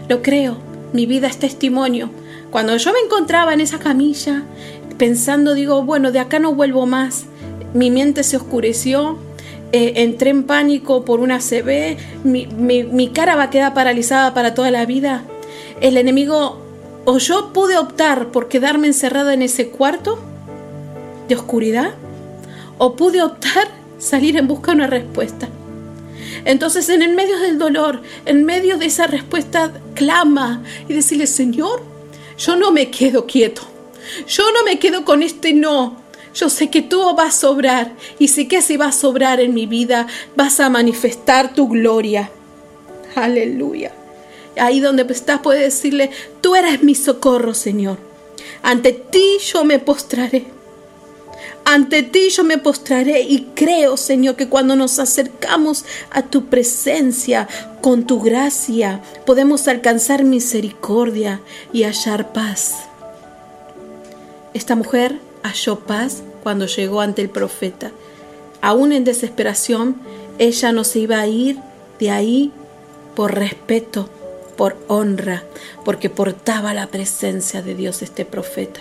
Lo 0.08 0.22
creo. 0.22 0.58
Mi 0.94 1.06
vida 1.06 1.28
es 1.28 1.38
testimonio. 1.38 2.10
Cuando 2.52 2.76
yo 2.78 2.94
me 2.94 3.00
encontraba 3.00 3.54
en 3.54 3.62
esa 3.62 3.80
camilla, 3.80 4.44
pensando, 4.98 5.54
digo, 5.54 5.84
bueno, 5.84 6.12
de 6.12 6.20
acá 6.20 6.40
no 6.40 6.56
vuelvo 6.56 6.86
más, 6.86 7.26
mi 7.74 7.92
mente 7.92 8.24
se 8.24 8.38
oscureció, 8.38 9.18
eh, 9.72 9.94
entré 9.98 10.32
en 10.32 10.44
pánico 10.44 11.06
por 11.06 11.20
una 11.20 11.40
CB, 11.40 11.98
mi, 12.24 12.48
mi 12.48 13.10
cara 13.10 13.36
va 13.36 13.44
a 13.44 13.50
quedar 13.50 13.74
paralizada 13.74 14.34
para 14.34 14.56
toda 14.56 14.72
la 14.72 14.86
vida. 14.86 15.24
El 15.80 15.98
enemigo, 15.98 16.60
o 17.06 17.18
yo 17.20 17.54
pude 17.54 17.78
optar 17.78 18.30
por 18.30 18.48
quedarme 18.48 18.88
encerrada 18.88 19.34
en 19.34 19.44
ese 19.44 19.70
cuarto 19.70 20.18
de 21.28 21.36
oscuridad, 21.36 21.92
o 22.80 22.96
pude 22.96 23.22
optar 23.22 23.68
salir 24.00 24.38
en 24.38 24.48
busca 24.48 24.72
de 24.72 24.78
una 24.78 24.88
respuesta. 24.88 25.50
Entonces, 26.46 26.90
en 26.90 27.02
el 27.02 27.14
medio 27.14 27.40
del 27.40 27.58
dolor, 27.58 28.02
en 28.26 28.46
medio 28.46 28.78
de 28.78 28.86
esa 28.86 29.08
respuesta, 29.08 29.74
clama 29.96 30.64
y 30.88 30.94
decirle, 30.94 31.28
Señor, 31.28 31.82
yo 32.38 32.56
no 32.56 32.72
me 32.72 32.90
quedo 32.90 33.26
quieto. 33.26 33.62
Yo 34.28 34.52
no 34.52 34.64
me 34.64 34.80
quedo 34.80 35.06
con 35.06 35.24
este 35.24 35.54
no. 35.54 36.02
Yo 36.34 36.50
sé 36.50 36.70
que 36.70 36.82
tú 36.82 37.02
vas 37.16 37.36
a 37.36 37.40
sobrar 37.40 37.94
y 38.18 38.30
sé 38.30 38.48
que 38.48 38.62
si 38.62 38.78
va 38.78 38.88
a 38.88 38.92
sobrar 38.92 39.40
en 39.40 39.54
mi 39.54 39.66
vida, 39.66 40.08
vas 40.36 40.60
a 40.60 40.70
manifestar 40.70 41.54
tu 41.54 41.68
gloria. 41.68 42.30
Aleluya. 43.16 43.92
Ahí 44.58 44.80
donde 44.80 45.06
estás 45.10 45.42
puedes 45.42 45.64
decirle, 45.64 46.12
tú 46.42 46.56
eres 46.56 46.84
mi 46.84 46.96
socorro, 46.96 47.54
Señor. 47.54 47.98
Ante 48.62 48.94
ti 48.94 49.38
yo 49.52 49.64
me 49.64 49.80
postraré. 49.80 50.59
Ante 51.72 52.02
ti 52.02 52.32
yo 52.32 52.44
me 52.44 52.58
postraré 52.58 53.22
y 53.22 53.52
creo, 53.54 53.96
Señor, 53.96 54.36
que 54.36 54.50
cuando 54.50 54.76
nos 54.76 54.98
acercamos 54.98 55.86
a 56.10 56.24
tu 56.24 56.46
presencia 56.46 57.48
con 57.82 58.08
tu 58.08 58.20
gracia, 58.22 59.04
podemos 59.24 59.68
alcanzar 59.68 60.24
misericordia 60.24 61.42
y 61.72 61.84
hallar 61.84 62.34
paz. 62.34 62.74
Esta 64.56 64.76
mujer 64.76 65.20
halló 65.44 65.82
paz 65.82 66.24
cuando 66.42 66.66
llegó 66.66 67.02
ante 67.02 67.22
el 67.22 67.30
profeta. 67.30 67.92
Aún 68.62 68.92
en 68.92 69.04
desesperación, 69.04 69.96
ella 70.40 70.72
no 70.72 70.84
se 70.84 70.98
iba 70.98 71.20
a 71.20 71.28
ir 71.28 71.60
de 72.00 72.10
ahí 72.10 72.52
por 73.16 73.36
respeto, 73.36 74.10
por 74.58 74.76
honra, 74.88 75.44
porque 75.86 76.10
portaba 76.10 76.74
la 76.74 76.88
presencia 76.88 77.62
de 77.62 77.76
Dios 77.76 78.02
este 78.02 78.26
profeta. 78.26 78.80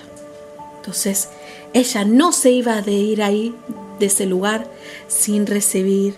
Entonces, 0.78 1.28
ella 1.74 2.04
no 2.04 2.32
se 2.32 2.50
iba 2.50 2.80
de 2.82 2.92
ir 2.92 3.22
ahí, 3.22 3.54
de 3.98 4.06
ese 4.06 4.26
lugar, 4.26 4.70
sin 5.08 5.46
recibir 5.46 6.14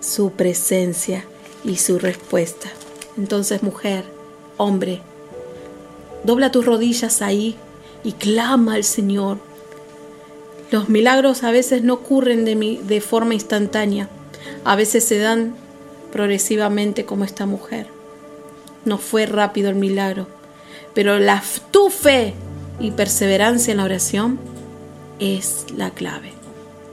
su 0.00 0.32
presencia 0.32 1.24
y 1.64 1.76
su 1.76 1.98
respuesta. 1.98 2.68
Entonces, 3.16 3.62
mujer, 3.62 4.04
hombre, 4.56 5.00
dobla 6.24 6.50
tus 6.50 6.64
rodillas 6.64 7.22
ahí 7.22 7.56
y 8.02 8.12
clama 8.12 8.74
al 8.74 8.84
Señor. 8.84 9.38
Los 10.70 10.88
milagros 10.88 11.42
a 11.42 11.50
veces 11.50 11.82
no 11.82 11.94
ocurren 11.94 12.44
de, 12.44 12.80
de 12.82 13.00
forma 13.00 13.34
instantánea, 13.34 14.08
a 14.64 14.76
veces 14.76 15.04
se 15.04 15.18
dan 15.18 15.54
progresivamente 16.12 17.04
como 17.04 17.24
esta 17.24 17.46
mujer. 17.46 17.86
No 18.84 18.98
fue 18.98 19.26
rápido 19.26 19.68
el 19.68 19.76
milagro, 19.76 20.26
pero 20.94 21.18
la, 21.18 21.42
tu 21.70 21.90
fe 21.90 22.34
y 22.78 22.92
perseverancia 22.92 23.72
en 23.72 23.78
la 23.78 23.84
oración 23.84 24.49
es 25.20 25.66
la 25.76 25.90
clave. 25.90 26.32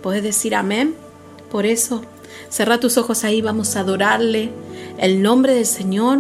Puedes 0.04 0.22
decir 0.22 0.54
amén. 0.54 0.96
Por 1.52 1.66
eso, 1.66 2.02
cerra 2.50 2.80
tus 2.80 2.98
ojos 2.98 3.24
ahí, 3.24 3.42
vamos 3.42 3.76
a 3.76 3.80
adorarle 3.80 4.52
el 4.98 5.22
nombre 5.22 5.54
del 5.54 5.66
Señor 5.66 6.20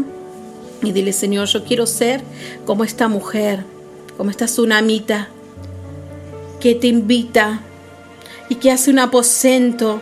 y 0.81 0.91
dile, 0.91 1.11
Señor, 1.11 1.47
yo 1.47 1.63
quiero 1.63 1.85
ser 1.85 2.21
como 2.65 2.83
esta 2.83 3.07
mujer, 3.07 3.63
como 4.15 4.29
esta 4.29 4.45
tsunamita 4.45 5.29
que 6.59 6.75
te 6.75 6.87
invita 6.87 7.61
y 8.49 8.55
que 8.55 8.71
hace 8.71 8.89
un 8.89 8.99
aposento 8.99 10.01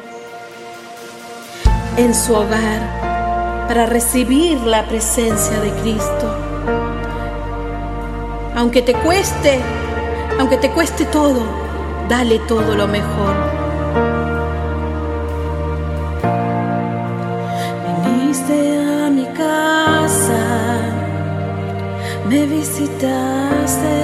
en 1.98 2.14
su 2.14 2.34
hogar 2.34 3.66
para 3.68 3.86
recibir 3.86 4.60
la 4.62 4.88
presencia 4.88 5.60
de 5.60 5.72
Cristo. 5.82 6.36
Aunque 8.56 8.82
te 8.82 8.94
cueste, 8.94 9.60
aunque 10.40 10.58
te 10.58 10.70
cueste 10.72 11.06
todo, 11.06 11.65
dale 12.08 12.40
todo 12.48 12.76
lo 12.76 12.88
mejor. 12.88 13.36
Viniste 18.06 18.58
a 19.06 19.10
mi 19.10 19.26
casa, 19.26 20.44
me 22.30 22.46
visitaste, 22.46 23.96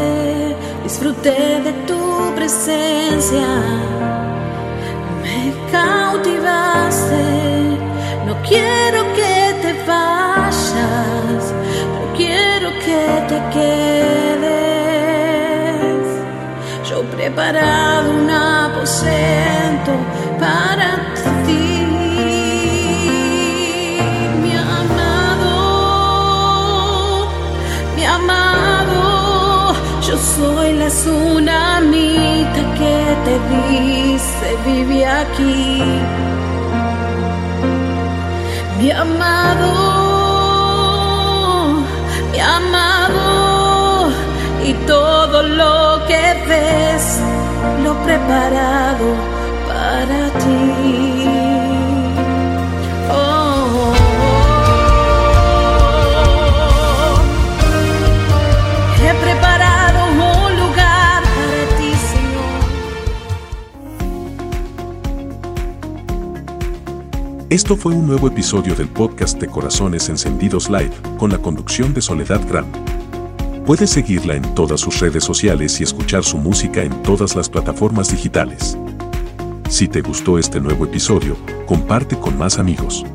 disfruté 0.83 1.61
de 1.65 1.73
tu 1.87 2.33
presencia, 2.35 3.47
me 5.23 5.53
cautivaste, 5.71 7.23
no 8.25 8.35
quiero 8.47 9.01
que 9.13 9.55
te 9.61 9.73
vayas, 9.87 11.53
no 11.95 12.13
quiero 12.15 12.69
que 12.85 13.25
te 13.27 13.37
quedes. 13.53 13.90
Preparado 17.33 18.11
un 18.11 18.29
aposento 18.29 19.91
para 20.39 20.89
ti. 21.45 21.85
Mi 24.41 24.53
amado, 24.81 25.57
mi 27.95 28.03
amado, 28.05 29.73
yo 30.01 30.17
soy 30.17 30.73
la 30.73 30.87
tsunamita 30.87 32.61
que 32.77 32.97
te 33.25 33.35
dice 33.53 34.47
vive 34.65 35.05
aquí. 35.05 35.83
Mi 38.77 38.91
amado, 38.91 39.71
mi 42.31 42.39
amado, 42.39 44.09
y 44.65 44.73
todo 44.85 45.43
lo 45.43 45.80
ves 46.47 47.19
lo 47.83 47.93
preparado 48.03 49.15
para 49.67 50.29
ti. 50.39 51.25
Oh, 53.11 53.93
he 59.03 59.13
preparado 59.25 59.99
un 60.11 60.59
lugar 60.59 61.23
para 61.23 61.61
ti, 61.77 61.91
Señor. 62.11 62.51
Esto 67.49 67.75
fue 67.75 67.93
un 67.93 68.07
nuevo 68.07 68.27
episodio 68.27 68.75
del 68.75 68.87
podcast 68.87 69.39
de 69.39 69.47
Corazones 69.47 70.07
Encendidos 70.09 70.69
Live, 70.69 70.93
con 71.17 71.31
la 71.31 71.37
conducción 71.37 71.93
de 71.93 72.01
Soledad 72.01 72.41
Gran. 72.47 73.00
Puedes 73.65 73.91
seguirla 73.91 74.35
en 74.35 74.55
todas 74.55 74.81
sus 74.81 74.99
redes 74.99 75.23
sociales 75.23 75.79
y 75.79 75.83
escuchar 75.83 76.23
su 76.23 76.37
música 76.37 76.81
en 76.81 77.03
todas 77.03 77.35
las 77.35 77.47
plataformas 77.47 78.09
digitales. 78.09 78.77
Si 79.69 79.87
te 79.87 80.01
gustó 80.01 80.39
este 80.39 80.59
nuevo 80.59 80.85
episodio, 80.85 81.37
comparte 81.67 82.17
con 82.17 82.37
más 82.37 82.57
amigos. 82.57 83.05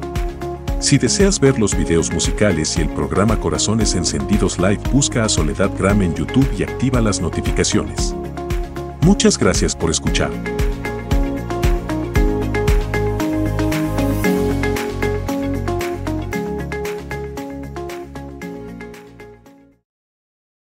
Si 0.78 0.98
deseas 0.98 1.40
ver 1.40 1.58
los 1.58 1.76
videos 1.76 2.12
musicales 2.12 2.78
y 2.78 2.82
el 2.82 2.88
programa 2.90 3.40
Corazones 3.40 3.94
Encendidos 3.94 4.58
Live, 4.58 4.80
busca 4.92 5.24
a 5.24 5.28
Soledad 5.28 5.70
Gram 5.76 6.00
en 6.00 6.14
YouTube 6.14 6.48
y 6.56 6.62
activa 6.62 7.00
las 7.00 7.20
notificaciones. 7.20 8.14
Muchas 9.02 9.36
gracias 9.36 9.74
por 9.74 9.90
escuchar. 9.90 10.30